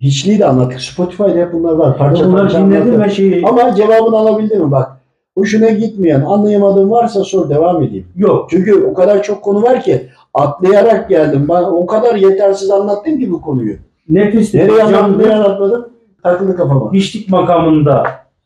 hiçliği 0.00 0.38
de 0.38 0.46
anlattık. 0.46 0.80
Spotify'da 0.80 1.38
hep 1.38 1.52
bunlar 1.52 1.72
var. 1.72 1.98
Parça 1.98 2.24
Bunları 2.24 2.42
parça 2.42 2.66
dinledim 2.66 3.00
ve 3.02 3.10
şeyi... 3.10 3.46
Ama 3.46 3.74
cevabını 3.74 4.16
alabildin 4.16 4.64
mi? 4.64 4.70
Bak 4.70 4.92
hoşuna 5.38 5.68
gitmeyen, 5.70 6.20
anlayamadığın 6.20 6.90
varsa 6.90 7.24
sor 7.24 7.48
devam 7.48 7.82
edeyim. 7.82 8.06
Yok. 8.16 8.50
Çünkü 8.50 8.84
o 8.84 8.94
kadar 8.94 9.22
çok 9.22 9.42
konu 9.42 9.62
var 9.62 9.82
ki 9.82 10.08
atlayarak 10.34 11.08
geldim. 11.08 11.46
Ben 11.48 11.62
o 11.62 11.86
kadar 11.86 12.14
yetersiz 12.14 12.70
anlattım 12.70 13.18
ki 13.18 13.30
bu 13.30 13.40
konuyu. 13.40 13.76
Nefis 14.08 14.54
Nereye 14.54 14.82
anlattım, 14.82 15.18
nereye 15.18 15.34
anlatmadım? 15.34 15.88
Takılı 16.22 16.56
kafama. 16.56 16.92
hiçlik 16.92 17.28
makamında, 17.28 18.04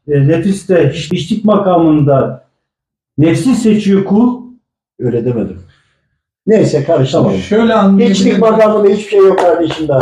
e, 0.09 0.29
nefis 0.29 0.69
de 0.69 0.91
hiç- 0.91 1.13
hiçlik 1.13 1.45
makamında 1.45 2.45
nefsi 3.19 3.55
seçiyor 3.55 4.05
kul. 4.05 4.43
Öyle 5.01 5.25
demedim. 5.25 5.62
Neyse 6.47 6.85
karıştırmayalım. 6.85 7.41
Şöyle 7.41 7.63
Hiçlik 7.63 7.79
anlayabilirim. 7.79 8.41
makamında 8.41 8.89
hiçbir 8.89 9.11
şey 9.11 9.21
yok 9.21 9.39
kardeşim 9.39 9.89
daha. 9.89 10.01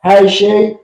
Her 0.00 0.28
şey 0.28 0.76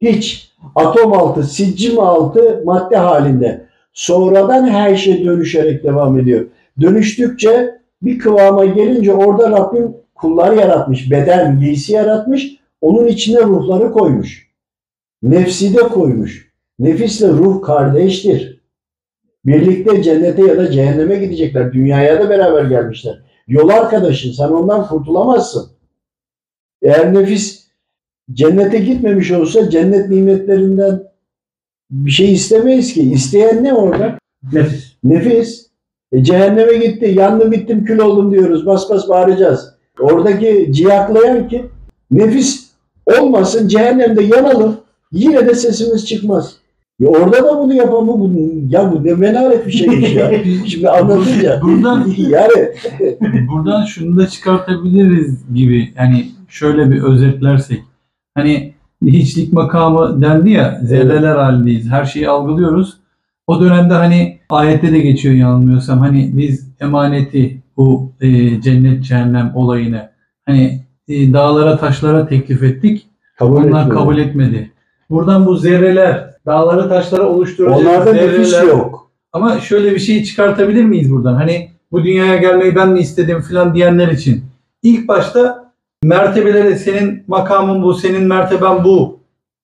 hiç. 0.00 0.46
Atom 0.74 1.12
altı, 1.12 1.42
siccim 1.44 1.98
altı 2.00 2.62
madde 2.64 2.96
halinde. 2.96 3.66
Sonradan 3.92 4.68
her 4.68 4.96
şey 4.96 5.24
dönüşerek 5.24 5.84
devam 5.84 6.18
ediyor. 6.18 6.46
Dönüştükçe 6.80 7.78
bir 8.02 8.18
kıvama 8.18 8.64
gelince 8.64 9.12
orada 9.12 9.50
Rabbim 9.50 9.96
kullar 10.14 10.52
yaratmış. 10.52 11.10
Beden, 11.10 11.60
giysi 11.60 11.92
yaratmış. 11.92 12.56
Onun 12.80 13.06
içine 13.06 13.42
ruhları 13.42 13.92
koymuş. 13.92 14.50
Nefsi 15.22 15.76
de 15.76 15.80
koymuş. 15.80 16.52
Nefisle 16.78 17.28
ruh 17.28 17.62
kardeştir. 17.62 18.60
Birlikte 19.44 20.02
cennete 20.02 20.46
ya 20.46 20.56
da 20.56 20.70
cehenneme 20.70 21.16
gidecekler. 21.16 21.72
Dünyaya 21.72 22.20
da 22.20 22.30
beraber 22.30 22.64
gelmişler. 22.64 23.22
Yol 23.48 23.68
arkadaşın 23.68 24.32
sen 24.32 24.48
ondan 24.48 24.88
kurtulamazsın. 24.88 25.70
Eğer 26.82 27.14
nefis 27.14 27.66
cennete 28.32 28.78
gitmemiş 28.78 29.30
olsa 29.30 29.70
cennet 29.70 30.08
nimetlerinden 30.08 31.02
bir 31.90 32.10
şey 32.10 32.32
istemeyiz 32.32 32.94
ki. 32.94 33.12
İsteyen 33.12 33.64
ne 33.64 33.74
orada? 33.74 34.18
Nefis. 34.52 34.92
Nefis. 35.04 35.66
E, 36.12 36.24
cehenneme 36.24 36.76
gitti, 36.76 37.14
yandım 37.16 37.52
bittim 37.52 37.84
kül 37.84 37.98
oldum 37.98 38.32
diyoruz. 38.32 38.66
Bas 38.66 38.90
bas 38.90 39.08
bağıracağız. 39.08 39.74
Oradaki 40.00 40.68
ciyaklayan 40.72 41.48
ki 41.48 41.66
nefis 42.10 42.70
olmasın 43.06 43.68
cehennemde 43.68 44.22
yanalım. 44.22 44.80
Yine 45.12 45.46
de 45.46 45.54
sesimiz 45.54 46.06
çıkmaz. 46.06 46.56
Ya 47.00 47.08
orada 47.08 47.36
da 47.44 47.58
bunu 47.58 47.74
yapan 47.74 48.06
bu. 48.08 48.20
bu- 48.20 48.52
Ya 48.70 48.92
bu 48.92 49.04
ne 49.04 49.14
menaret 49.14 49.66
bir 49.66 49.72
şeymiş 49.72 50.14
ya. 50.14 50.30
Şimdi 50.66 50.90
anlatınca. 50.90 51.60
Buradan 51.62 52.06
yani 52.16 52.52
buradan 53.48 53.84
şunu 53.84 54.16
da 54.16 54.26
çıkartabiliriz 54.26 55.54
gibi. 55.54 55.92
Yani 55.98 56.26
şöyle 56.48 56.90
bir 56.90 57.02
özetlersek. 57.02 57.82
Hani 58.34 58.74
hiçlik 59.06 59.52
makamı 59.52 60.22
dendi 60.22 60.50
ya 60.50 60.80
zerreler 60.82 61.36
halindeyiz. 61.36 61.90
Her 61.90 62.04
şeyi 62.04 62.28
algılıyoruz. 62.28 62.96
O 63.46 63.60
dönemde 63.60 63.94
hani 63.94 64.38
ayette 64.50 64.92
de 64.92 64.98
geçiyor 64.98 65.34
yanılmıyorsam 65.34 65.98
hani 65.98 66.30
biz 66.34 66.68
emaneti 66.80 67.62
bu 67.76 68.12
e, 68.20 68.60
cennet 68.60 69.04
cehennem 69.04 69.52
olayını 69.54 70.08
hani 70.46 70.80
e, 71.08 71.32
dağlara 71.32 71.76
taşlara 71.78 72.26
teklif 72.28 72.62
ettik. 72.62 73.06
kabul 73.38 73.56
Onlar 73.56 73.66
etmiyor. 73.66 73.88
kabul 74.00 74.18
etmedi. 74.18 74.70
Buradan 75.10 75.46
bu 75.46 75.56
zerreler 75.56 76.30
dağları 76.46 76.88
taşları 76.88 77.28
oluşturacak 77.28 77.78
Onlarda 77.80 78.12
nefis 78.12 78.62
yok. 78.62 79.10
ama 79.32 79.60
şöyle 79.60 79.94
bir 79.94 79.98
şey 79.98 80.24
çıkartabilir 80.24 80.84
miyiz 80.84 81.12
buradan? 81.12 81.34
Hani 81.34 81.70
bu 81.92 82.04
dünyaya 82.04 82.36
gelmeyi 82.36 82.76
ben 82.76 82.88
mi 82.88 83.00
istedim 83.00 83.40
falan 83.40 83.74
diyenler 83.74 84.08
için. 84.08 84.44
İlk 84.82 85.08
başta 85.08 85.72
mertebeleri 86.02 86.78
senin 86.78 87.24
makamın 87.26 87.82
bu, 87.82 87.94
senin 87.94 88.22
merteben 88.22 88.84
bu. 88.84 89.20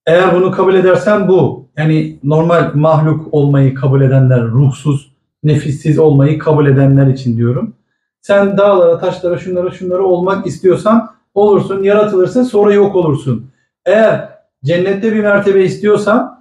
Eğer 0.06 0.34
bunu 0.34 0.50
kabul 0.50 0.74
edersen 0.74 1.28
bu. 1.28 1.68
Yani 1.76 2.18
normal 2.24 2.70
mahluk 2.74 3.34
olmayı 3.34 3.74
kabul 3.74 4.02
edenler, 4.02 4.42
ruhsuz, 4.42 5.12
nefissiz 5.44 5.98
olmayı 5.98 6.38
kabul 6.38 6.66
edenler 6.66 7.06
için 7.06 7.36
diyorum. 7.36 7.74
Sen 8.20 8.58
dağlara, 8.58 8.98
taşlara, 8.98 9.38
şunlara, 9.38 9.70
şunlara 9.70 10.02
olmak 10.02 10.46
istiyorsan 10.46 11.10
olursun, 11.34 11.82
yaratılırsın, 11.82 12.42
sonra 12.42 12.72
yok 12.72 12.96
olursun. 12.96 13.46
Eğer 13.86 14.28
cennette 14.64 15.14
bir 15.14 15.20
mertebe 15.20 15.64
istiyorsan 15.64 16.31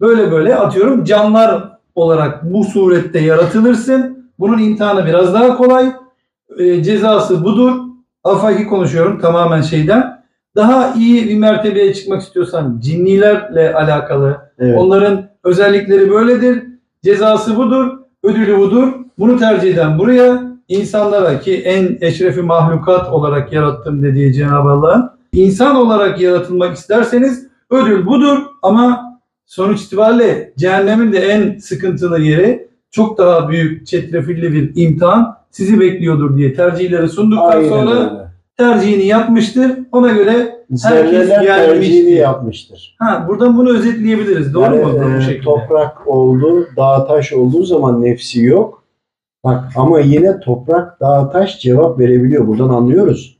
böyle 0.00 0.32
böyle 0.32 0.56
atıyorum 0.56 1.04
canlar 1.04 1.78
olarak 1.94 2.52
bu 2.52 2.64
surette 2.64 3.18
yaratılırsın. 3.18 4.30
Bunun 4.38 4.58
imtihanı 4.58 5.06
biraz 5.06 5.34
daha 5.34 5.56
kolay. 5.56 5.92
E, 6.58 6.82
cezası 6.82 7.44
budur. 7.44 7.72
Afaki 8.24 8.66
konuşuyorum 8.66 9.20
tamamen 9.20 9.60
şeyden. 9.60 10.24
Daha 10.56 10.94
iyi 10.94 11.28
bir 11.28 11.38
mertebeye 11.38 11.94
çıkmak 11.94 12.22
istiyorsan 12.22 12.80
cinnilerle 12.80 13.74
alakalı. 13.74 14.40
Evet. 14.58 14.78
Onların 14.78 15.28
özellikleri 15.44 16.10
böyledir. 16.10 16.64
Cezası 17.02 17.56
budur. 17.56 17.90
Ödülü 18.22 18.58
budur. 18.58 18.92
Bunu 19.18 19.38
tercih 19.38 19.74
eden 19.74 19.98
buraya 19.98 20.54
insanlara 20.68 21.40
ki 21.40 21.62
en 21.62 21.98
eşrefi 22.00 22.42
mahlukat 22.42 23.08
olarak 23.08 23.52
yarattım 23.52 24.02
dediği 24.02 24.32
Cenab-ı 24.32 24.68
Allah'ın 24.68 25.10
insan 25.32 25.76
olarak 25.76 26.20
yaratılmak 26.20 26.76
isterseniz 26.76 27.48
ödül 27.70 28.06
budur 28.06 28.38
ama 28.62 29.03
sonuç 29.46 29.82
itibariyle 29.82 30.52
cehennemin 30.58 31.12
de 31.12 31.18
en 31.18 31.58
sıkıntılı 31.58 32.20
yeri 32.20 32.68
çok 32.90 33.18
daha 33.18 33.48
büyük 33.48 33.86
çetrefilli 33.86 34.52
bir 34.52 34.72
imtihan 34.82 35.36
sizi 35.50 35.80
bekliyordur 35.80 36.36
diye 36.36 36.54
tercihleri 36.54 37.08
sunduktan 37.08 37.50
Aynen 37.50 37.68
sonra 37.68 37.90
öyle. 37.90 38.10
tercihini 38.56 39.06
yapmıştır. 39.06 39.72
Ona 39.92 40.10
göre 40.12 40.54
Zerreler 40.70 41.42
gelmiştir. 41.42 41.46
tercihini 41.46 42.10
yapmıştır. 42.10 42.96
ha 42.98 43.24
buradan 43.28 43.56
bunu 43.58 43.76
özetleyebiliriz. 43.78 44.54
Doğru 44.54 44.64
Yani, 44.76 44.84
mu 44.84 45.00
bu 45.04 45.18
e, 45.18 45.20
şekilde? 45.20 45.44
Toprak 45.44 46.08
oldu, 46.08 46.66
dağ 46.76 47.06
taş 47.06 47.32
olduğu 47.32 47.62
zaman 47.64 48.02
nefsi 48.02 48.42
yok. 48.42 48.84
Bak 49.44 49.64
ama 49.76 50.00
yine 50.00 50.40
toprak, 50.40 51.00
dağ 51.00 51.30
taş 51.30 51.60
cevap 51.60 51.98
verebiliyor. 51.98 52.46
Buradan 52.46 52.68
anlıyoruz. 52.68 53.38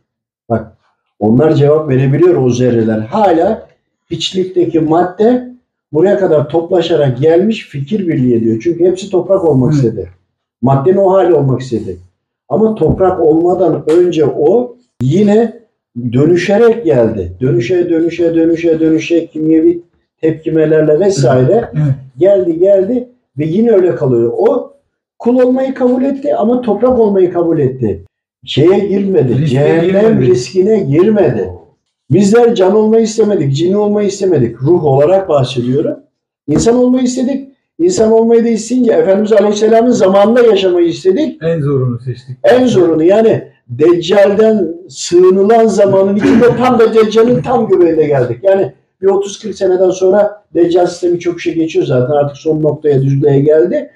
Bak 0.50 0.72
onlar 1.18 1.54
cevap 1.54 1.88
verebiliyor 1.88 2.36
o 2.36 2.50
zerreler. 2.50 2.98
Hala 2.98 3.66
hiçlikteki 4.10 4.80
madde 4.80 5.53
buraya 5.94 6.18
kadar 6.18 6.48
toplaşarak 6.48 7.18
gelmiş 7.18 7.68
fikir 7.68 8.08
birliği 8.08 8.34
ediyor. 8.36 8.60
Çünkü 8.64 8.84
hepsi 8.84 9.10
toprak 9.10 9.44
olmak 9.44 9.72
Hı. 9.72 9.76
istedi. 9.76 10.08
Maddenin 10.62 10.96
o 10.96 11.12
hali 11.12 11.34
olmak 11.34 11.60
istedi. 11.60 11.96
Ama 12.48 12.74
toprak 12.74 13.20
olmadan 13.20 13.84
önce 13.90 14.24
o 14.24 14.76
yine 15.02 15.60
dönüşerek 16.12 16.84
geldi. 16.84 17.32
Dönüşe 17.40 17.90
dönüşe 17.90 18.34
dönüşe 18.34 18.80
dönüşe 18.80 19.26
kimyevi 19.26 19.82
tepkimelerle 20.20 21.00
vesaire 21.00 21.70
geldi 22.18 22.58
geldi 22.58 23.08
ve 23.38 23.44
yine 23.44 23.70
öyle 23.70 23.94
kalıyor. 23.94 24.32
O 24.38 24.72
kul 25.18 25.40
olmayı 25.40 25.74
kabul 25.74 26.02
etti 26.02 26.34
ama 26.34 26.60
toprak 26.60 26.98
olmayı 26.98 27.32
kabul 27.32 27.58
etti. 27.58 28.04
Şeye 28.44 28.78
girmedi. 28.78 29.34
Riske 29.38 29.46
cehennem 29.46 29.86
girmedi. 29.86 30.26
riskine 30.26 30.80
girmedi. 30.80 31.50
Bizler 32.10 32.54
can 32.54 32.76
olmayı 32.76 33.02
istemedik, 33.02 33.56
cin 33.56 33.72
olmayı 33.72 34.08
istemedik. 34.08 34.62
Ruh 34.62 34.84
olarak 34.84 35.28
bahsediyorum. 35.28 35.96
İnsan 36.48 36.76
olmayı 36.76 37.04
istedik. 37.04 37.48
İnsan 37.78 38.12
olmayı 38.12 38.44
da 38.44 38.48
isteyince 38.48 38.92
Efendimiz 38.92 39.32
Aleyhisselam'ın 39.32 39.90
zamanında 39.90 40.42
yaşamayı 40.42 40.86
istedik. 40.86 41.42
En 41.42 41.60
zorunu 41.60 42.00
seçtik. 42.00 42.36
En 42.44 42.66
zorunu 42.66 43.02
yani 43.02 43.48
Deccal'den 43.68 44.74
sığınılan 44.88 45.66
zamanın 45.66 46.16
içinde 46.16 46.56
tam 46.56 46.78
da 46.78 46.94
Deccal'in 46.94 47.42
tam 47.42 47.68
göbeğine 47.68 48.06
geldik. 48.06 48.38
Yani 48.42 48.72
bir 49.02 49.06
30-40 49.06 49.52
seneden 49.52 49.90
sonra 49.90 50.44
Deccal 50.54 50.86
sistemi 50.86 51.20
çok 51.20 51.40
şey 51.40 51.54
geçiyor 51.54 51.86
zaten 51.86 52.14
artık 52.14 52.36
son 52.36 52.62
noktaya 52.62 53.02
düzlüğe 53.02 53.40
geldi. 53.40 53.90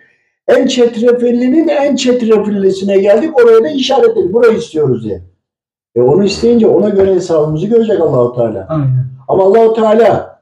En 0.48 0.66
çetrefillinin 0.66 1.68
en 1.68 1.96
çetrefillisine 1.96 2.98
geldik. 2.98 3.40
Oraya 3.40 3.64
da 3.64 3.68
işaret 3.68 4.16
edildi. 4.16 4.32
Burayı 4.32 4.58
istiyoruz 4.58 5.04
diye. 5.04 5.20
E 5.94 6.02
onu 6.02 6.24
isteyince 6.24 6.66
ona 6.66 6.88
göre 6.88 7.14
hesabımızı 7.14 7.66
görecek 7.66 8.00
Allahu 8.00 8.34
Teala. 8.34 8.66
Aynen. 8.68 9.06
Ama 9.28 9.42
Allahu 9.42 9.72
Teala 9.72 10.40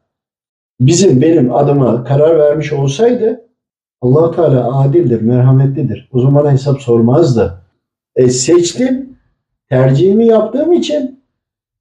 bizim 0.81 1.21
benim 1.21 1.55
adıma 1.55 2.05
karar 2.05 2.39
vermiş 2.39 2.73
olsaydı 2.73 3.47
Allahu 4.01 4.37
Teala 4.37 4.81
adildir, 4.81 5.21
merhametlidir. 5.21 6.09
O 6.13 6.21
zaman 6.21 6.53
hesap 6.53 6.81
sormazdı. 6.81 7.63
E, 8.17 8.31
seçtim, 8.31 9.19
tercihimi 9.69 10.27
yaptığım 10.27 10.73
için 10.73 11.21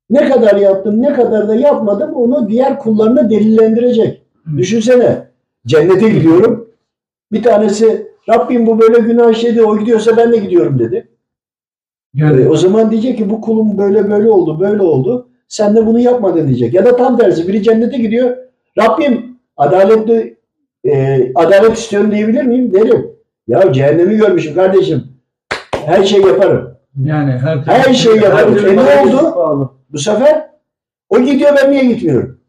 ne 0.09 0.29
kadar 0.29 0.55
yaptım, 0.55 1.01
ne 1.01 1.13
kadar 1.13 1.47
da 1.47 1.55
yapmadım 1.55 2.13
onu 2.13 2.49
diğer 2.49 2.79
kullarına 2.79 3.29
delillendirecek. 3.29 4.21
Hı. 4.45 4.57
Düşünsene, 4.57 5.27
cennete 5.67 6.09
gidiyorum. 6.09 6.69
Bir 7.31 7.43
tanesi 7.43 8.07
Rabbim 8.29 8.67
bu 8.67 8.79
böyle 8.79 8.99
günah 8.99 9.31
işledi, 9.31 9.63
o 9.63 9.79
gidiyorsa 9.79 10.17
ben 10.17 10.31
de 10.31 10.37
gidiyorum 10.37 10.79
dedi. 10.79 11.07
Yani 12.15 12.41
E, 12.41 12.49
o 12.49 12.55
zaman 12.55 12.91
diyecek 12.91 13.17
ki 13.17 13.29
bu 13.29 13.41
kulum 13.41 13.77
böyle 13.77 14.09
böyle 14.11 14.29
oldu, 14.29 14.59
böyle 14.59 14.81
oldu. 14.81 15.29
Sen 15.47 15.75
de 15.75 15.85
bunu 15.87 15.99
yapmadın 15.99 16.47
diyecek. 16.47 16.73
Ya 16.73 16.85
da 16.85 16.95
tam 16.95 17.17
tersi 17.17 17.47
biri 17.47 17.63
cennete 17.63 17.97
gidiyor. 17.97 18.37
Rabbim 18.77 19.37
adaletli 19.57 20.37
e, 20.85 21.21
adalet 21.35 21.77
istiyorum 21.77 22.11
diyebilir 22.11 22.43
miyim? 22.43 22.73
Derim. 22.73 23.07
Ya 23.47 23.73
cehennemi 23.73 24.15
görmüşüm 24.15 24.55
kardeşim. 24.55 25.03
Her 25.85 26.03
şey 26.03 26.21
yaparım. 26.21 26.77
yani 27.03 27.31
her, 27.31 27.57
Her 27.57 27.93
şeyi 27.93 28.21
yaparım. 28.21 28.55
türlü 28.55 28.69
E 28.69 28.75
ne 28.75 28.81
oldu? 28.81 29.71
Bu 29.89 29.97
sefer 29.97 30.49
o 31.09 31.19
gidiyor 31.19 31.51
ben 31.63 31.71
niye 31.71 31.85
gitmiyorum? 31.85 32.39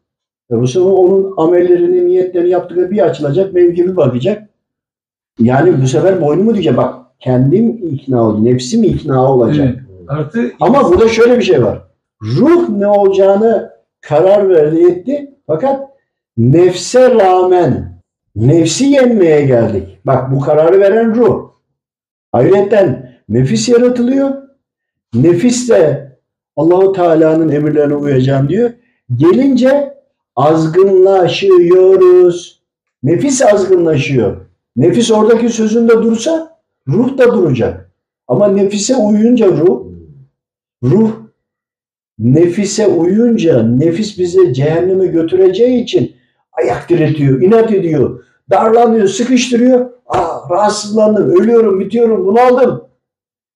E 0.53 0.55
bu 0.61 0.67
sefer 0.67 0.87
onun 0.87 1.35
amellerini, 1.37 2.07
niyetlerini 2.07 2.49
yaptığı 2.51 2.91
bir 2.91 2.99
açılacak, 3.07 3.53
mevkimi 3.53 3.97
bakacak. 3.97 4.49
Yani 5.41 5.83
bu 5.83 5.87
sefer 5.87 6.21
boynumu 6.21 6.55
diyecek. 6.55 6.77
Bak 6.77 6.95
kendim 7.21 7.69
ikna 7.69 8.23
olacak, 8.23 8.43
nefsim 8.43 8.85
ikna 8.85 9.33
olacak. 9.33 9.69
Evet. 9.69 9.79
Artı 10.09 10.53
Ama 10.61 10.91
burada 10.91 11.09
şöyle 11.09 11.39
bir 11.39 11.45
şey 11.45 11.64
var. 11.64 11.83
Ruh 12.23 12.69
ne 12.69 12.87
olacağını 12.87 13.71
karar 14.01 14.49
verdi 14.49 14.91
etti. 14.91 15.35
Fakat 15.47 15.89
nefse 16.37 17.14
rağmen 17.14 18.03
nefsi 18.37 18.85
yenmeye 18.85 19.43
geldik. 19.43 19.99
Bak 20.07 20.35
bu 20.35 20.41
kararı 20.41 20.81
veren 20.81 21.14
ruh. 21.14 21.49
Ayrıca 22.33 23.12
nefis 23.29 23.69
yaratılıyor. 23.69 24.31
Nefis 25.14 25.69
de 25.69 26.12
Allahu 26.57 26.93
Teala'nın 26.93 27.49
emirlerine 27.49 27.95
uyacağım 27.95 28.49
diyor. 28.49 28.71
Gelince 29.17 29.95
azgınlaşıyoruz. 30.37 32.62
Nefis 33.03 33.43
azgınlaşıyor. 33.43 34.37
Nefis 34.77 35.11
oradaki 35.11 35.49
sözünde 35.49 35.93
dursa 35.93 36.56
ruh 36.89 37.18
da 37.18 37.34
duracak. 37.34 37.91
Ama 38.28 38.49
nefise 38.49 38.97
uyunca 38.97 39.47
ruh 39.49 39.87
ruh 40.84 41.11
nefise 42.18 42.87
uyunca 42.87 43.62
nefis 43.62 44.18
bizi 44.18 44.55
cehenneme 44.55 45.07
götüreceği 45.07 45.82
için 45.82 46.16
ayak 46.53 46.89
diretiyor, 46.89 47.43
inat 47.43 47.72
ediyor, 47.72 48.24
darlanıyor, 48.51 49.09
sıkıştırıyor. 49.09 49.91
Aa, 50.07 50.51
rahatsızlandım, 50.51 51.30
ölüyorum, 51.30 51.80
bitiyorum, 51.80 52.26
bunaldım. 52.26 52.84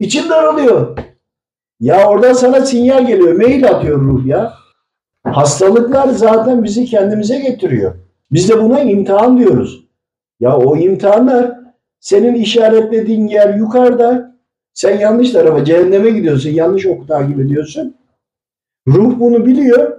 İçim 0.00 0.28
daralıyor. 0.28 0.98
Ya 1.80 2.08
oradan 2.08 2.32
sana 2.32 2.66
sinyal 2.66 3.06
geliyor. 3.06 3.32
Mail 3.32 3.68
atıyor 3.68 4.00
ruh 4.00 4.26
ya. 4.26 4.52
Hastalıklar 5.24 6.08
zaten 6.08 6.64
bizi 6.64 6.84
kendimize 6.84 7.38
getiriyor. 7.38 7.94
Biz 8.32 8.48
de 8.48 8.62
buna 8.62 8.80
imtihan 8.80 9.38
diyoruz. 9.38 9.84
Ya 10.40 10.56
o 10.56 10.76
imtihanlar 10.76 11.59
senin 12.00 12.34
işaretlediğin 12.34 13.28
yer 13.28 13.54
yukarıda. 13.54 14.36
Sen 14.74 14.98
yanlış 14.98 15.30
tarafa 15.30 15.64
cehenneme 15.64 16.10
gidiyorsun. 16.10 16.50
Yanlış 16.50 16.86
oku 16.86 17.06
takip 17.06 17.40
ediyorsun. 17.40 17.94
Ruh 18.88 19.20
bunu 19.20 19.46
biliyor. 19.46 19.92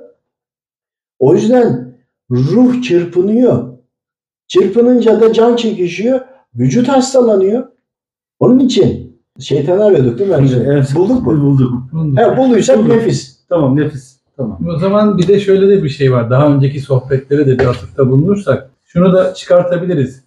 O 1.20 1.34
yüzden 1.36 1.96
ruh 2.32 2.84
çırpınıyor. 2.84 3.68
Çırpınınca 4.48 5.22
da 5.22 5.34
can 5.34 5.56
çekişiyor. 5.56 6.22
Vücut 6.56 6.88
hastalanıyor. 6.88 7.68
Onun 8.40 8.60
için 8.60 9.18
şeytan 9.40 9.80
arıyorduk 9.80 10.20
değil 10.20 10.30
mi? 10.30 10.36
Ercan? 10.36 10.66
Evet. 10.66 10.92
Bulduk 10.96 11.28
mu? 11.28 11.42
Bulduk. 11.42 11.74
He, 12.20 12.38
bulduysak 12.38 12.78
Bulduk. 12.78 12.90
nefis. 12.96 13.46
Tamam 13.50 13.76
nefis. 13.78 14.20
Tamam. 14.38 14.60
O 14.76 14.78
zaman 14.80 15.18
bir 15.18 15.28
de 15.28 15.40
şöyle 15.40 15.68
de 15.68 15.84
bir 15.84 15.90
şey 15.90 16.12
var. 16.12 16.30
Daha 16.30 16.54
önceki 16.56 16.80
sohbetlere 16.80 17.48
de 17.48 17.60
bir 17.60 17.66
atıfta 17.66 18.10
bulunursak 18.10 18.70
şunu 18.84 19.14
da 19.14 19.34
çıkartabiliriz. 19.34 20.24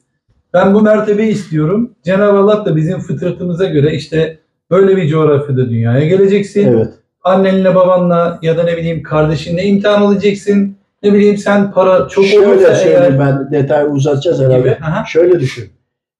Ben 0.54 0.74
bu 0.74 0.82
mertebeyi 0.82 1.32
istiyorum. 1.32 1.90
Cenab-ı 2.04 2.38
Allah 2.38 2.64
da 2.64 2.76
bizim 2.76 2.98
fıtratımıza 2.98 3.64
göre 3.64 3.94
işte 3.94 4.38
böyle 4.70 4.96
bir 4.96 5.08
coğrafyada 5.08 5.70
dünyaya 5.70 6.06
geleceksin. 6.06 6.68
Evet. 6.68 6.88
Annenle 7.22 7.74
babanla 7.74 8.38
ya 8.42 8.56
da 8.56 8.62
ne 8.62 8.76
bileyim 8.76 9.02
kardeşinle 9.02 9.64
imtihan 9.64 10.02
alacaksın. 10.02 10.76
Ne 11.02 11.12
bileyim 11.14 11.36
sen 11.36 11.72
para 11.72 12.08
çok 12.08 12.24
Şöyle 12.24 12.46
olursa 12.46 12.74
söyleyeyim 12.74 13.02
eğer 13.02 13.18
ben 13.18 13.52
detay 13.52 13.84
uzatacağız 13.90 14.40
herhalde. 14.40 14.78
Aha. 14.82 15.04
Şöyle 15.04 15.40
düşün. 15.40 15.64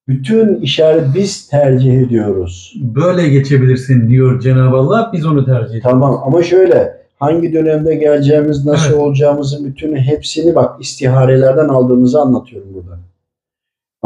Bütün 0.07 0.55
işaret 0.55 1.03
biz 1.15 1.47
tercih 1.47 2.01
ediyoruz. 2.01 2.73
Böyle 2.81 3.29
geçebilirsin 3.29 4.09
diyor 4.09 4.39
Cenab-ı 4.39 4.75
Allah. 4.77 5.09
Biz 5.13 5.25
onu 5.25 5.45
tercih 5.45 5.69
ediyoruz. 5.69 5.83
Tamam 5.83 6.21
ama 6.25 6.43
şöyle 6.43 6.97
hangi 7.19 7.53
dönemde 7.53 7.95
geleceğimiz, 7.95 8.65
nasıl 8.65 8.89
Evet. 8.89 8.99
olacağımızın 8.99 9.65
bütün 9.65 9.95
hepsini 9.95 10.55
bak 10.55 10.81
istiharelerden 10.81 11.67
aldığımızı 11.67 12.21
anlatıyorum 12.21 12.73
burada. 12.73 12.99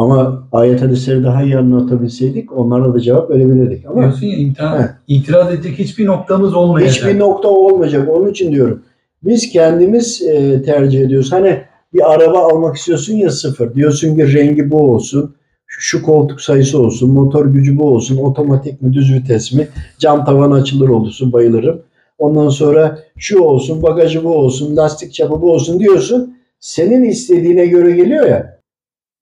Ama 0.00 0.48
ayet 0.52 0.82
hadisleri 0.82 1.24
daha 1.24 1.42
iyi 1.42 1.58
anlatabilseydik 1.58 2.58
onlara 2.58 2.94
da 2.94 3.00
cevap 3.00 3.30
verebilirdik. 3.30 3.86
Ama 3.86 4.00
Diyorsun 4.02 4.26
ya 4.26 4.36
imtihan, 4.36 4.76
Evet. 4.80 4.90
itiraz 5.08 5.54
edecek 5.54 5.78
hiçbir 5.78 6.06
noktamız 6.06 6.54
olmayacak. 6.54 6.94
hiçbir 6.94 7.18
nokta 7.18 7.48
olmayacak. 7.48 8.08
Onun 8.08 8.30
için 8.30 8.52
diyorum. 8.52 8.82
Biz 9.22 9.50
kendimiz 9.50 10.22
e, 10.22 10.62
tercih 10.62 11.00
ediyoruz. 11.00 11.32
Hani 11.32 11.60
bir 11.94 12.12
araba 12.14 12.38
almak 12.38 12.76
istiyorsun 12.76 13.14
ya 13.14 13.30
sıfır. 13.30 13.74
Diyorsun 13.74 14.16
ki 14.16 14.34
rengi 14.34 14.70
bu 14.70 14.92
olsun. 14.92 15.34
Şu, 15.66 15.80
şu 15.80 16.02
koltuk 16.06 16.40
sayısı 16.40 16.80
olsun. 16.82 17.10
Motor 17.10 17.46
gücü 17.46 17.78
bu 17.78 17.84
olsun. 17.84 18.16
Otomatik 18.16 18.82
mi 18.82 18.92
düz 18.92 19.14
vites 19.14 19.52
mi? 19.52 19.68
Cam 19.98 20.24
tavan 20.24 20.50
açılır 20.50 20.88
olursun 20.88 21.32
bayılırım. 21.32 21.80
Ondan 22.18 22.48
sonra 22.48 22.98
şu 23.16 23.38
olsun, 23.40 23.82
bagajı 23.82 24.24
bu 24.24 24.34
olsun, 24.34 24.76
lastik 24.76 25.12
çapı 25.12 25.42
bu 25.42 25.52
olsun 25.52 25.80
diyorsun. 25.80 26.34
Senin 26.60 27.04
istediğine 27.04 27.66
göre 27.66 27.90
geliyor 27.90 28.26
ya. 28.26 28.59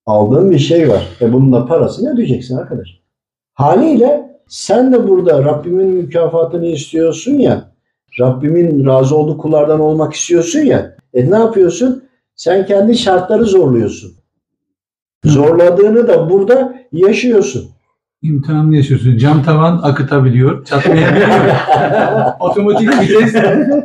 Aldığın 0.09 0.51
bir 0.51 0.59
şey 0.59 0.89
var. 0.89 1.09
E 1.21 1.33
bunun 1.33 1.53
da 1.53 1.67
parasını 1.67 2.15
ödeyeceksin 2.15 2.57
arkadaş. 2.57 2.89
Haliyle 3.55 4.41
sen 4.47 4.93
de 4.93 5.09
burada 5.09 5.45
Rabbimin 5.45 5.87
mükafatını 5.87 6.67
istiyorsun 6.67 7.35
ya. 7.35 7.73
Rabbimin 8.21 8.87
razı 8.87 9.17
olduğu 9.17 9.39
kullardan 9.39 9.81
olmak 9.81 10.15
istiyorsun 10.15 10.61
ya. 10.61 10.97
E 11.15 11.31
ne 11.31 11.37
yapıyorsun? 11.37 12.05
Sen 12.37 12.67
kendi 12.67 12.97
şartları 12.97 13.45
zorluyorsun. 13.45 14.13
Zorladığını 15.25 16.09
da 16.09 16.31
burada 16.31 16.75
yaşıyorsun. 16.93 17.71
İmtihanını 18.23 18.77
yaşıyorsun. 18.77 19.17
Cam 19.17 19.43
tavan 19.43 19.81
akıtabiliyor, 19.83 20.65
çatlayabiliyor. 20.65 21.29
Otomatik 22.41 22.89
vites 23.01 23.35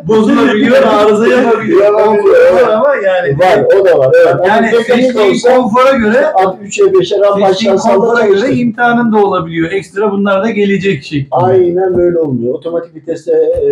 bozulabiliyor, 0.07 0.83
arıza 0.83 1.27
yapabiliyor. 1.27 1.93
Var 1.93 2.69
ama 2.73 2.95
yani. 2.95 3.39
Var 3.39 3.65
o 3.81 3.85
da 3.85 3.99
var. 3.99 4.15
Evet. 4.23 4.35
Yani 4.47 4.67
seçtiğin 4.67 5.39
konfora 5.55 5.97
göre 5.97 6.25
at 6.25 6.61
3'e 6.61 6.85
5'e 6.85 6.99
seçtiğin 6.99 7.21
rampaçtan 7.21 7.77
konfora 7.77 8.21
göre 8.21 8.37
çalıştır. 8.37 8.57
imtihanın 8.57 9.13
da 9.13 9.25
olabiliyor. 9.25 9.71
Ekstra 9.71 10.11
bunlar 10.11 10.43
da 10.43 10.49
gelecek 10.49 11.03
şeklinde. 11.03 11.27
Aynen 11.31 11.97
böyle 11.97 12.19
olmuyor. 12.19 12.53
Otomatik 12.53 12.95
viteste 12.95 13.31
e, 13.31 13.71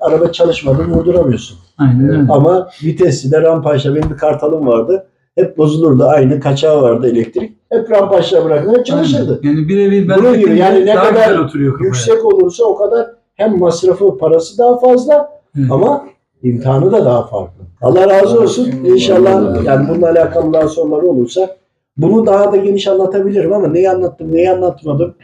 araba 0.00 0.32
çalışmadı 0.32 0.84
vurduramıyorsun. 0.84 1.58
Aynen 1.78 2.08
öyle. 2.08 2.22
Ama 2.28 2.68
vitesli 2.84 3.30
de 3.30 3.42
rampaçla 3.42 3.94
benim 3.94 4.10
bir 4.10 4.16
kartalım 4.16 4.66
vardı. 4.66 5.06
Hep 5.38 5.58
bozulurdu. 5.58 6.04
Aynı 6.04 6.40
kaçağı 6.40 6.82
vardı 6.82 7.10
elektrik. 7.10 7.52
Hep 7.70 7.90
rampaçla 7.90 8.44
bırakılır 8.44 8.84
çalışırdı. 8.84 9.40
Aynen. 9.42 9.56
Yani 9.56 9.68
birebir 9.68 10.08
Bunun 10.08 10.32
ben 10.32 10.40
gibi 10.40 10.58
yani 10.58 10.86
ne 10.86 10.94
kadar 10.94 11.38
oturuyor. 11.38 11.80
Yüksek 11.80 12.24
olursa 12.24 12.64
o 12.64 12.76
kadar 12.76 13.06
hem 13.34 13.58
masrafı 13.58 14.18
parası 14.18 14.58
daha 14.58 14.78
fazla 14.78 15.40
Evet. 15.58 15.70
ama 15.70 16.04
imtihanı 16.42 16.92
da 16.92 17.04
daha 17.04 17.26
farklı. 17.26 17.64
Allah 17.82 18.08
razı 18.08 18.40
olsun. 18.40 18.70
İnşallah 18.84 19.64
yani 19.64 19.88
bununla 19.88 20.10
alakalı 20.10 20.52
daha 20.52 20.68
sorular 20.68 21.02
olursa 21.02 21.56
bunu 21.96 22.26
daha 22.26 22.52
da 22.52 22.56
geniş 22.56 22.88
anlatabilirim 22.88 23.52
ama 23.52 23.68
neyi 23.68 23.90
anlattım 23.90 24.32
neyi 24.32 24.50
anlatmadım. 24.50 25.14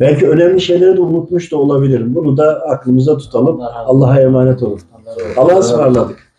Belki 0.00 0.28
önemli 0.28 0.60
şeyleri 0.60 0.96
de 0.96 1.00
unutmuş 1.00 1.52
da 1.52 1.56
olabilirim. 1.56 2.14
Bunu 2.14 2.36
da 2.36 2.60
aklımızda 2.68 3.18
tutalım. 3.18 3.60
Allah'a 3.86 4.20
emanet 4.20 4.62
olun. 4.62 4.80
Allah'a 5.36 5.58
ısmarladık. 5.58 6.29